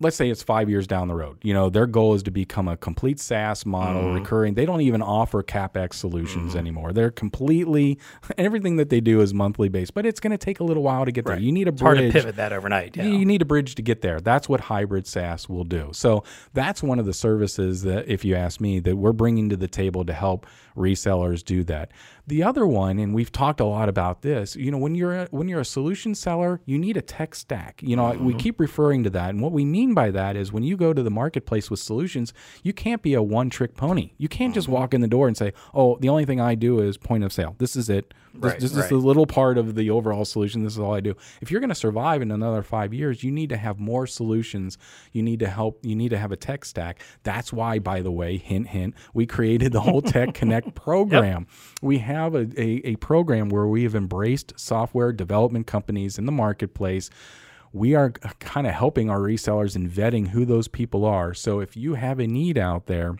[0.00, 1.38] Let's say it's five years down the road.
[1.42, 4.14] You know, their goal is to become a complete SaaS model, mm-hmm.
[4.14, 4.54] recurring.
[4.54, 6.58] They don't even offer capex solutions mm-hmm.
[6.58, 6.92] anymore.
[6.92, 7.98] They're completely
[8.38, 11.04] everything that they do is monthly based, but it's going to take a little while
[11.04, 11.38] to get there.
[11.38, 12.96] You need a It's hard to pivot that overnight.
[12.96, 13.04] Yeah.
[13.04, 14.20] You need a bridge to get there.
[14.20, 15.90] That's what hybrid SaaS will do.
[15.92, 16.22] So
[16.54, 19.68] that's one of the services that, if you ask me, that we're bringing to the
[19.68, 20.46] table to help
[20.78, 21.90] resellers do that.
[22.26, 24.54] The other one, and we've talked a lot about this.
[24.54, 27.82] You know, when you're a, when you're a solution seller, you need a tech stack.
[27.82, 28.38] You know, we mm-hmm.
[28.38, 31.02] keep referring to that, and what we mean by that is when you go to
[31.02, 34.12] the marketplace with solutions, you can't be a one trick pony.
[34.18, 34.74] You can't just mm-hmm.
[34.74, 37.32] walk in the door and say, "Oh, the only thing I do is point of
[37.32, 37.56] sale.
[37.58, 38.12] This is it.
[38.34, 40.64] This, Right, this is a little part of the overall solution.
[40.64, 41.14] This is all I do.
[41.40, 44.78] If you're going to survive in another five years, you need to have more solutions.
[45.12, 45.78] You need to help.
[45.82, 47.02] You need to have a tech stack.
[47.22, 51.46] That's why, by the way, hint, hint, we created the whole Tech Connect program.
[51.82, 56.32] We have a, a, a program where we have embraced software development companies in the
[56.32, 57.10] marketplace.
[57.72, 61.34] We are kind of helping our resellers in vetting who those people are.
[61.34, 63.16] So if you have a need out there,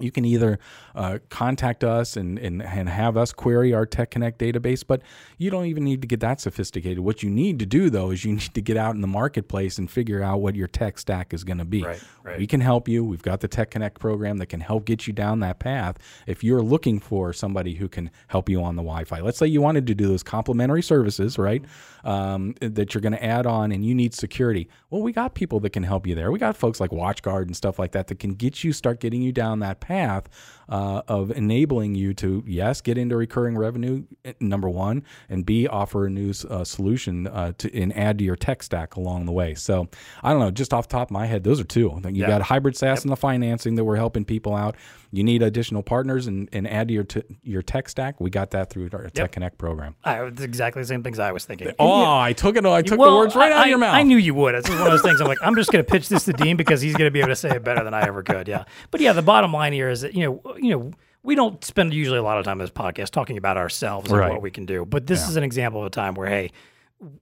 [0.00, 0.58] you can either
[0.94, 5.02] uh, contact us and, and, and have us query our Tech Connect database, but
[5.36, 7.00] you don't even need to get that sophisticated.
[7.00, 9.78] What you need to do, though, is you need to get out in the marketplace
[9.78, 11.82] and figure out what your tech stack is going to be.
[11.82, 12.38] Right, right.
[12.38, 13.04] We can help you.
[13.04, 16.44] We've got the Tech Connect program that can help get you down that path if
[16.44, 19.20] you're looking for somebody who can help you on the Wi Fi.
[19.20, 21.64] Let's say you wanted to do those complementary services, right?
[22.04, 24.68] Um, that you're going to add on and you need security.
[24.90, 26.30] Well, we got people that can help you there.
[26.30, 29.20] We got folks like WatchGuard and stuff like that that can get you, start getting
[29.20, 30.28] you down that path path
[30.68, 35.66] uh, of enabling you to, yes, get into recurring revenue, eh, number one, and B,
[35.66, 39.32] offer a new uh, solution uh, to and add to your tech stack along the
[39.32, 39.54] way.
[39.54, 39.88] So
[40.22, 42.00] I don't know, just off the top of my head, those are two.
[42.04, 42.26] You Yeah.
[42.28, 44.76] got hybrid SaaS and the financing that we're helping people out.
[45.10, 48.20] You need additional partners and, and add to your t- your tech stack.
[48.20, 49.94] We got that through our Tech Connect program.
[50.04, 51.72] I, it's exactly the same things I was thinking.
[51.78, 52.66] Oh, I took it.
[52.66, 53.94] I took Well, the words right out of your mouth.
[53.94, 54.54] I knew you would.
[54.54, 55.22] It's one of those things.
[55.22, 57.20] I'm like, I'm just going to pitch this to Dean because he's going to be
[57.20, 58.48] able to say it better than I ever could.
[58.48, 60.90] Yeah, but yeah, the bottom line here is that you know, you know,
[61.22, 64.20] we don't spend usually a lot of time in this podcast talking about ourselves and
[64.34, 64.84] what we can do.
[64.84, 66.52] But this is an example of a time where, hey,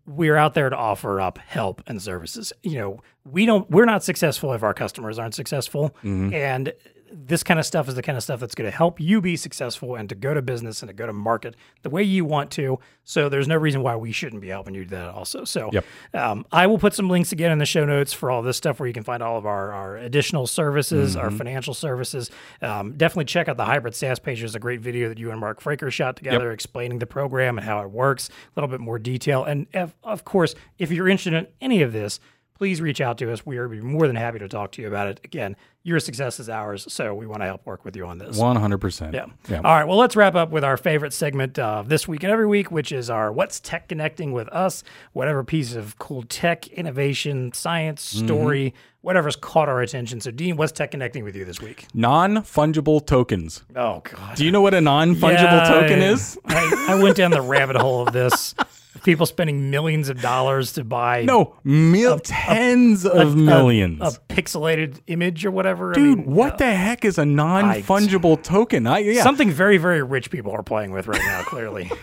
[0.07, 2.53] we're out there to offer up help and services.
[2.63, 3.71] You know, we don't.
[3.71, 6.33] We're not successful if our customers aren't successful, Mm-hmm.
[6.35, 6.73] and
[7.13, 9.37] this kind of stuff is the kind of stuff that's going to help you be
[9.37, 12.51] successful and to go to business and to go to market the way you want
[12.53, 12.79] to.
[13.05, 15.45] So there's no reason why we shouldn't be helping you do that also.
[15.45, 15.85] So Yep.
[16.15, 18.81] um, I will put some links again in the show notes for all this stuff
[18.81, 21.37] where you can find all of our, our additional services, our Mm-hmm.
[21.39, 22.31] financial services.
[22.63, 24.41] Um, definitely check out the hybrid SaaS page.
[24.41, 27.65] There's a great video that you and Mark Fraker shot together explaining the program and
[27.67, 29.45] how it works, a little bit more detail.
[29.45, 32.19] And if, of course, if you're interested in any of this,
[32.55, 33.45] please reach out to us.
[33.45, 35.21] We are more than happy to talk to you about it.
[35.25, 35.57] Again,
[35.87, 38.37] your success is ours, so we want to help work with you on this.
[38.37, 39.15] One hundred percent.
[39.15, 39.27] Yeah.
[39.49, 39.59] Yeah.
[39.59, 39.85] All right.
[39.85, 42.91] Well, let's wrap up with our favorite segment of this week and every week, which
[42.91, 44.83] is our What's Tech Connecting with Us?
[45.13, 48.27] Whatever piece of cool tech, innovation, science, Mm-hmm.
[48.27, 50.21] story, whatever's caught our attention.
[50.21, 51.87] So, Dean, what's tech connecting with you this week?
[51.95, 53.63] Non fungible tokens.
[53.77, 54.37] Oh, God.
[54.37, 56.37] Do you know what a non fungible Yeah, token I- is?
[56.47, 58.55] I, I went down the rabbit hole of this.
[59.05, 64.01] People spending millions of dollars to buy No, mil- tens of millions.
[64.03, 65.91] a pixelated image or whatever.
[65.93, 68.87] I Dude, mean, what uh, the heck is a non-fungible token?
[68.87, 71.91] I, yeah, Something very, very rich people are playing with right now, clearly.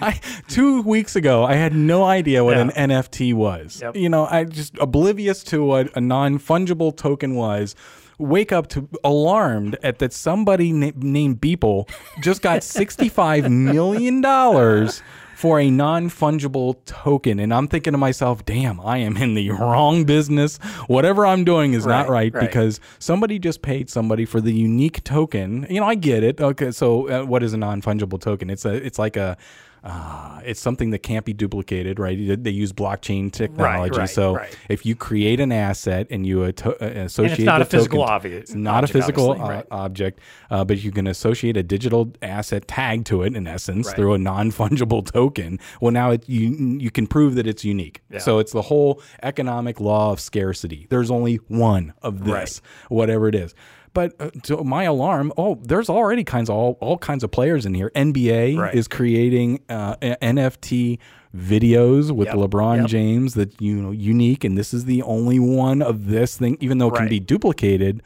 [0.00, 2.70] I, two weeks ago, I had no idea what Yeah.
[2.72, 3.80] an NFT was.
[3.82, 3.96] Yep.
[3.96, 7.74] You know, I just oblivious to what a non fungible token was.
[8.20, 11.88] Wake up to alarmed at that somebody na- named Beeple
[12.22, 15.02] just got sixty-five million dollars
[15.34, 19.48] for a non fungible token, and I'm thinking to myself, "Damn, I am in the
[19.50, 20.58] wrong business.
[20.86, 22.46] Whatever I'm doing is not Right, right, right.
[22.46, 25.66] because somebody just paid somebody for the unique token.
[25.70, 26.42] You know, I get it.
[26.42, 28.50] Okay, so uh, what is a non fungible token?
[28.50, 29.38] It's a, it's like a,
[29.84, 32.42] uh, it's something that can't be duplicated, right?
[32.44, 33.96] They- use blockchain technology.
[33.96, 34.54] right, so right.
[34.68, 38.30] if you create an asset and you ato- uh, associate, not the a physical token-
[38.32, 40.20] obvi- it's not object, a physical uh, object,
[40.50, 43.96] uh, but you can associate a digital asset tag to it in essence Right.
[43.96, 45.58] through a non fungible token.
[45.80, 48.02] Well, now it, you you can prove that it's unique.
[48.18, 50.86] So it's the whole economic law of scarcity.
[50.90, 53.54] There's only one of this, whatever it is.
[53.92, 57.66] But uh, to my alarm, oh, there's already kinds of all, all kinds of players
[57.66, 57.90] in here.
[57.96, 58.74] NBA Right.
[58.74, 60.98] is creating uh, NFT
[61.36, 62.36] videos with Yep.
[62.36, 62.86] LeBron Yep.
[62.86, 66.78] James that you know unique, and this is the only one of this thing, even
[66.78, 68.02] though it can be duplicated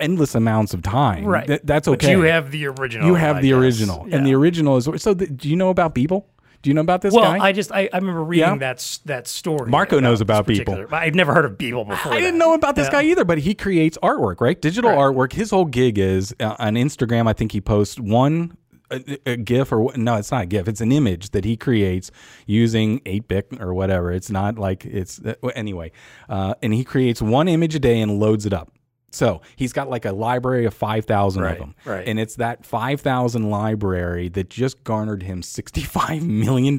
[0.00, 1.24] endless amounts of time.
[1.24, 1.46] Right.
[1.46, 2.10] Th- that's But okay.
[2.10, 3.06] you have the original.
[3.06, 3.56] You have I the guess.
[3.58, 5.14] original, and the original is so.
[5.14, 6.24] th- do you know about Beeple?
[6.62, 7.44] Do you know about this Well, guy?
[7.44, 8.56] I just I, I remember reading Yeah.
[8.58, 9.68] that that story.
[9.70, 10.92] Marco knows about Beeple.
[10.92, 12.12] I've never heard of Beeple before.
[12.12, 12.92] I didn't know about this Yeah.
[12.92, 14.60] guy either, but he creates artwork, right?
[14.60, 14.98] Digital Right.
[14.98, 15.32] artwork.
[15.32, 17.26] His whole gig is uh, on Instagram.
[17.28, 18.56] I think he posts one
[18.90, 20.68] a, a GIF or no, it's not a GIF.
[20.68, 22.10] It's an image that he creates
[22.46, 24.12] using 8-bit or whatever.
[24.12, 25.92] It's not like it's uh, anyway.
[26.28, 28.70] Uh, and he creates one image a day and loads it up.
[29.14, 31.74] So he's got like a library of 5,000 Right, of them.
[31.84, 32.08] right.
[32.08, 36.78] And it's that 5,000 library that just garnered him $65 million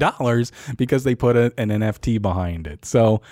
[0.76, 2.84] because they put a, an NFT behind it.
[2.84, 3.22] So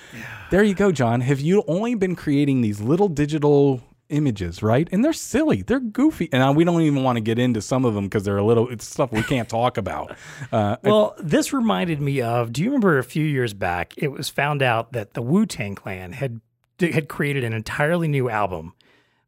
[0.51, 1.21] there you go, John.
[1.21, 4.89] Have you only been creating these little digital images, right?
[4.93, 6.29] And they're silly, they're goofy.
[6.33, 8.45] And uh, we don't even want to get into some of them because they're a
[8.45, 10.17] little, it's stuff we can't talk about.
[10.53, 12.53] Uh, Well, this reminded me of.
[12.53, 13.95] Do you remember a few years back?
[13.97, 16.41] It was found out that the Wu Tang Clan had
[16.79, 18.75] had created an entirely new album,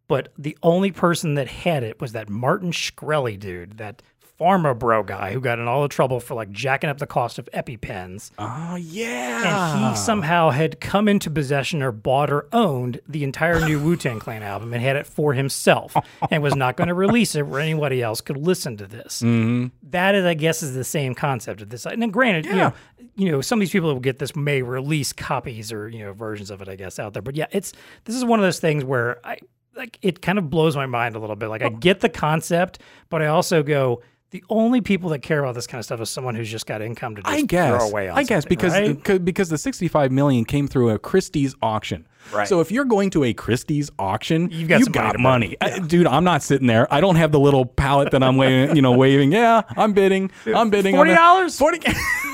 [0.09, 4.03] but the only person that had it was that Martin Shkreli dude, that
[4.39, 7.39] pharma bro guy who got in all the trouble for like jacking up the cost
[7.39, 8.31] of EpiPens.
[8.39, 9.79] oh, yeah.
[9.79, 13.97] And he somehow had come into possession or bought or owned the entire new Wu
[13.97, 15.97] Tang Clan album and had it for himself
[16.31, 19.23] and was not going to release it where anybody else could listen to this.
[19.23, 19.69] Mm-hmm.
[19.91, 21.87] That is, I guess, is the same concept of this.
[21.87, 22.73] And then granted, you know,
[23.17, 26.05] you know, some of these people that will get this may release copies or, you
[26.05, 27.23] know, versions of it, I guess, out there.
[27.23, 27.73] But yeah, it's
[28.05, 29.39] this is one of those things where I
[29.77, 31.49] like it kind of blows my mind a little bit.
[31.49, 35.55] Like I get the concept, but I also go, the only people that care about
[35.55, 37.71] this kind of stuff is someone who's just got income to just I guess.
[37.71, 39.25] throw away I guess because right?
[39.25, 42.07] because the 65 million came through a Christie's auction.
[42.33, 42.49] Right.
[42.49, 45.57] So if you're going to a Christie's auction, You've got some money to money.
[45.61, 46.93] Uh, dude, I'm not sitting there.
[46.93, 49.31] I don't have the little palette that I'm waving, you know, waving.
[49.31, 50.33] Yeah, I'm bidding.
[50.47, 50.97] I'm bidding.
[50.97, 51.57] Forty dollars.
[51.57, 51.95] $40?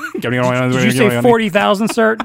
[0.71, 2.17] 40 Did you say forty thousand, sir?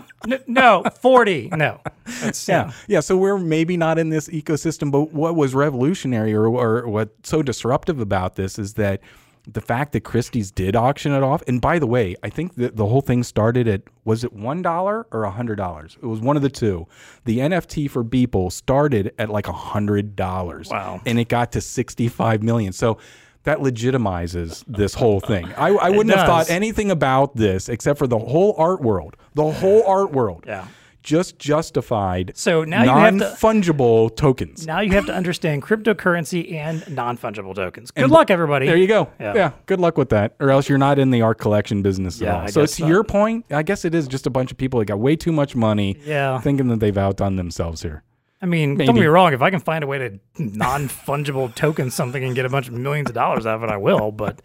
[0.46, 1.48] No, forty.
[1.48, 1.80] No.
[2.20, 3.00] That's, Yeah, yeah.
[3.00, 7.42] So we're maybe not in this ecosystem, but what was revolutionary or, or what so
[7.42, 9.00] disruptive about this is that
[9.46, 11.42] the fact that Christie's did auction it off.
[11.46, 14.62] And by the way, I think that the whole thing started at was it one
[14.62, 15.96] dollar or a hundred dollars?
[16.02, 16.86] It was one of the two.
[17.24, 20.68] The NFT for Beeple started at like a hundred dollars.
[20.70, 21.00] Wow.
[21.06, 22.72] and it got to sixty five million.
[22.72, 22.98] So.
[23.46, 25.46] That legitimizes this whole thing.
[25.56, 29.16] I, I wouldn't have thought anything about this except for the whole art world.
[29.34, 30.66] The whole art world Yeah.
[31.04, 34.66] just justified So now you have to- non-fungible tokens.
[34.66, 37.92] Now you have to understand cryptocurrency and non fungible tokens.
[37.92, 38.66] Good luck, everybody.
[38.66, 39.10] There you go.
[39.20, 39.34] Yeah.
[39.36, 39.50] Yeah.
[39.66, 42.34] good luck with that, or else you're not in the art collection business Yeah, at
[42.34, 42.40] all.
[42.42, 42.88] I so to not.
[42.90, 45.30] your point, I guess it is just a bunch of people that got way too
[45.32, 46.40] much money, Yeah.
[46.40, 48.02] thinking that they've outdone themselves here.
[48.46, 48.92] I mean, don't Maybe.
[48.92, 49.32] get me wrong.
[49.32, 52.68] If I can find a way to non fungible token something and get a bunch
[52.68, 54.12] of millions of dollars out of it, I will.
[54.12, 54.40] But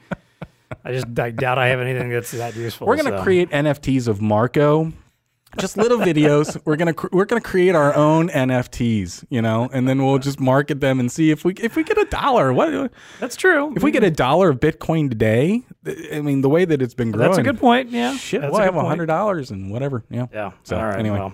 [0.84, 2.88] I just I doubt I have anything that's that useful.
[2.88, 3.24] We're gonna so.
[3.24, 4.92] create NFTs of Marco.
[5.60, 6.60] Just little videos.
[6.66, 10.40] We're gonna cr- we're gonna create our own NFTs, you know, and then we'll just
[10.40, 12.54] market them and see if we if we get a dollar.
[12.54, 13.74] What That's true.
[13.76, 15.62] if we get a dollar of Bitcoin today?
[16.14, 17.30] I mean, the way that it's been growing.
[17.32, 17.90] that's a good point.
[17.90, 18.16] Yeah.
[18.16, 20.06] Shit, that's we'll have a hundred dollars and whatever.
[20.10, 20.28] Yeah.
[20.34, 20.52] Yeah.
[20.64, 20.98] So All right.
[20.98, 21.34] anyway, well.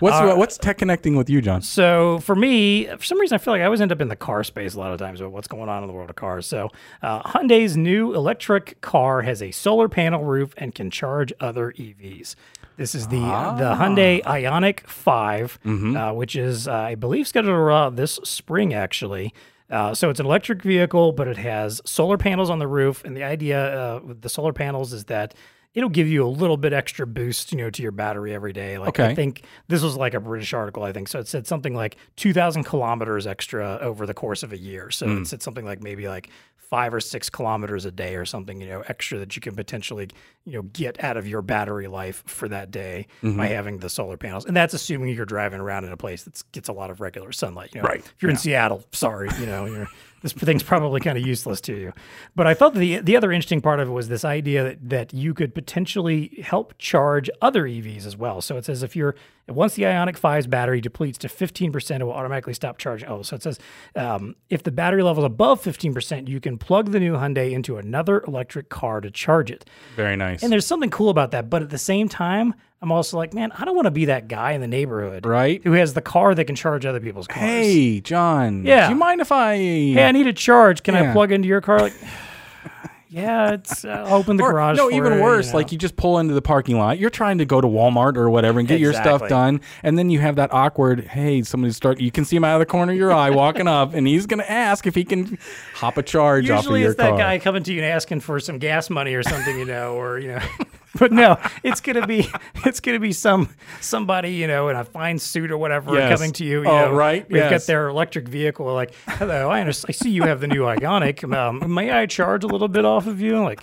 [0.00, 1.62] What's Uh, what's tech connecting with you, John?
[1.62, 4.16] So for me, for some reason, I feel like I always end up in the
[4.16, 6.46] car space a lot of times about what's going on in the world of cars.
[6.46, 6.70] So
[7.02, 12.34] uh, Hyundai's new electric car has a solar panel roof and can charge other EVs.
[12.76, 15.58] This is the the Hyundai Ioniq 5,
[15.96, 19.32] uh, which is, uh, I believe, scheduled to roll out this spring, actually.
[19.70, 23.02] Uh, so it's an electric vehicle, but it has solar panels on the roof.
[23.04, 25.34] And the idea uh, with the solar panels is that
[25.76, 28.78] it'll give you a little bit extra boost, you know, to your battery every day.
[28.78, 31.06] Like I think this was like a British article, I think.
[31.06, 34.90] So it said something like 2,000 kilometers extra over the course of a year.
[34.90, 35.22] So Hmm.
[35.22, 38.66] it said something like maybe like five or six kilometers a day or something, you
[38.66, 40.08] know, extra that you can potentially,
[40.44, 43.36] you know, get out of your battery life for that day Mm-hmm.
[43.38, 44.46] by having the solar panels.
[44.46, 47.30] And that's assuming you're driving around in a place that gets a lot of regular
[47.30, 47.72] sunlight.
[47.74, 48.00] You know, Right.
[48.00, 49.88] If you're in Seattle, sorry, you know, you're,
[50.22, 51.92] this thing's probably kind of useless to you.
[52.34, 55.14] But I thought the the other interesting part of it was this idea that, that
[55.14, 58.40] you could potentially help charge other EVs as well.
[58.40, 59.14] So it says if you're
[59.48, 63.08] once the Ioniq 5's battery depletes to 15%, it will automatically stop charging.
[63.08, 63.58] Oh, so it says
[63.94, 67.76] um, if the battery level is above 15%, you can plug the new Hyundai into
[67.76, 69.64] another electric car to charge it.
[69.94, 70.42] Very nice.
[70.42, 71.48] And there's something cool about that.
[71.48, 74.28] But at the same time, I'm also like, man, I don't want to be that
[74.28, 75.62] guy in the neighborhood, Right.
[75.64, 77.40] Who has the car that can charge other people's cars.
[77.40, 78.64] hey, John.
[78.64, 78.86] Yeah.
[78.88, 79.56] Do you mind if I?
[79.56, 80.82] hey, I need a charge.
[80.82, 81.78] Can I plug into your car?
[81.80, 81.94] Like,
[83.08, 84.76] yeah, it's uh, open the Or- garage.
[84.76, 85.46] no, even you, worse.
[85.46, 85.58] you know.
[85.58, 86.98] like you just pull into the parking lot.
[86.98, 90.10] You're trying to go to Walmart or whatever and get your stuff done, and then
[90.10, 91.00] you have that awkward.
[91.06, 91.98] Hey, somebody start.
[91.98, 94.26] You can see him out of the corner of your eye walking up, and he's
[94.26, 95.38] going to ask if he can
[95.74, 98.20] hop a charge off of Usually your it's that guy coming to you and asking
[98.20, 100.40] for some gas money or something, you know, or you know.
[100.98, 102.28] But no, it's gonna be
[102.64, 103.48] it's gonna be some
[103.80, 106.16] somebody you know in a fine suit or whatever Yes.
[106.18, 106.62] coming to you.
[106.62, 108.72] you Oh, know, right, They've got their electric vehicle.
[108.72, 109.90] Like, hello, I understand.
[109.90, 111.32] I see you have the new Ioniq.
[111.32, 113.42] Um, may I charge a little bit off of you?
[113.42, 113.62] Like,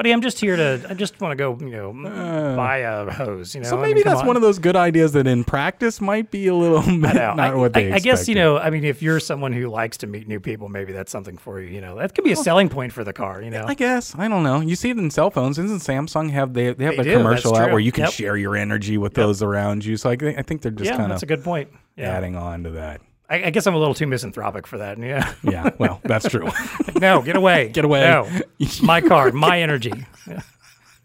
[0.00, 0.86] buddy, I'm just here to.
[0.88, 1.58] I just want to go.
[1.60, 3.54] You know, buy a hose.
[3.54, 3.66] You know.
[3.66, 3.70] Uh.
[3.70, 6.82] so maybe that's one of those good ideas that in practice might be a little
[6.90, 8.56] not I, what they I, I guess you know.
[8.56, 11.60] I mean, if you're someone who likes to meet new people, maybe that's something for
[11.60, 11.68] you.
[11.68, 13.42] You know, that could be a selling point for the car.
[13.42, 14.60] You know, I guess I don't know.
[14.60, 15.58] You see it in cell phones.
[15.58, 18.12] Doesn't Samsung have they they have They a do, commercial out where you can Yep.
[18.12, 19.98] share your energy with those around you?
[19.98, 21.68] So I think I think they're just yeah, kind that's a good point.
[21.96, 23.02] Yeah, adding on to that.
[23.30, 24.98] I, I guess I'm a little too misanthropic for that.
[24.98, 26.48] Yeah, Yeah, well, that's true.
[27.00, 28.00] no, get away, Get away.
[28.00, 28.28] No,
[28.82, 30.04] my car, my energy.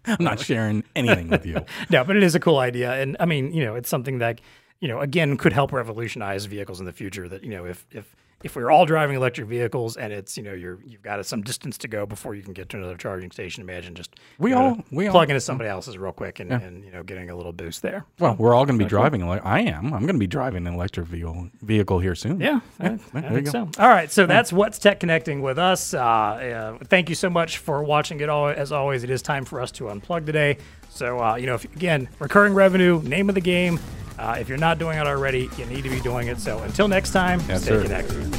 [0.07, 1.61] I'm not sharing anything with you.
[1.89, 4.41] No, but it is a cool idea, and I mean, you know, it's something that
[4.79, 7.27] you know, again, could help revolutionize vehicles in the future.
[7.29, 10.53] That you know, if if if we're all driving electric vehicles and it's you know
[10.53, 13.63] you're you've got some distance to go before you can get to another charging station,
[13.63, 16.51] imagine just We you know, all- we all- plug into somebody else's real quick and,
[16.51, 18.05] and you know getting a little boost there.
[18.19, 19.21] Well, we're all going to be driving.
[19.23, 19.85] ele- I am.
[19.93, 22.39] I'm going to be driving an electric vehicle vehicle here soon.
[22.41, 23.69] Yeah, I, I there you think so.
[23.81, 25.93] All right, so that's what's tech connecting with us.
[25.95, 28.49] Uh, uh, thank you so much for watching it all.
[28.49, 30.57] As always, it is time for us to unplug today.
[30.89, 33.79] So uh, you know, if, again, recurring revenue, name of the game.
[34.17, 36.39] Uh, if you're not doing it already, you need to be doing it.
[36.39, 37.83] So until next time, Yes, stay sir.
[37.83, 38.33] connected.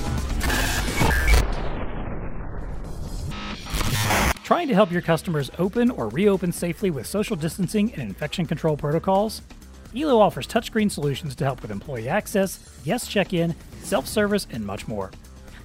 [4.43, 8.77] Trying to help your customers open or reopen safely with social distancing and infection control
[8.77, 9.43] protocols?
[9.95, 14.64] Elo offers touchscreen solutions to help with employee access, guest check in, self service, and
[14.64, 15.11] much more.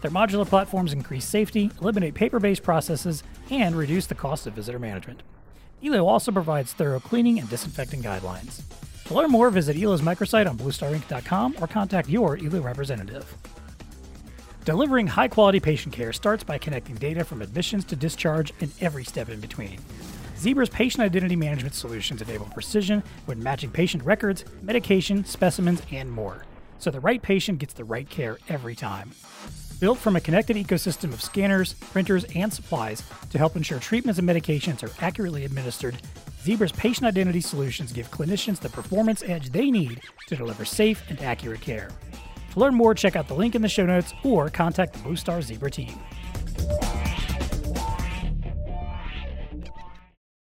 [0.02, 4.80] Their modular platforms increase safety, eliminate paper based processes, and reduce the cost of visitor
[4.80, 5.22] management.
[5.84, 8.62] Elo also provides thorough cleaning and disinfecting guidelines.
[9.12, 13.36] To learn more, visit Elo's microsite on bluestarinc.com or contact your Elo representative.
[14.64, 19.04] Delivering high quality patient care starts by connecting data from admissions to discharge and every
[19.04, 19.80] step in between.
[20.38, 26.46] Zebra's patient identity management solutions enable precision when matching patient records, medication, specimens, and more,
[26.80, 29.12] so the right patient gets the right care every time.
[29.82, 34.30] Built from a connected ecosystem of scanners, printers, and supplies to help ensure treatments and
[34.30, 35.98] medications are accurately administered,
[36.42, 41.22] Zebra's patient identity solutions give clinicians the performance edge they need to deliver safe and
[41.22, 41.90] accurate care.
[42.54, 45.16] To learn more, check out the link in the show notes or contact the Blue
[45.16, 45.94] Star Zebra team.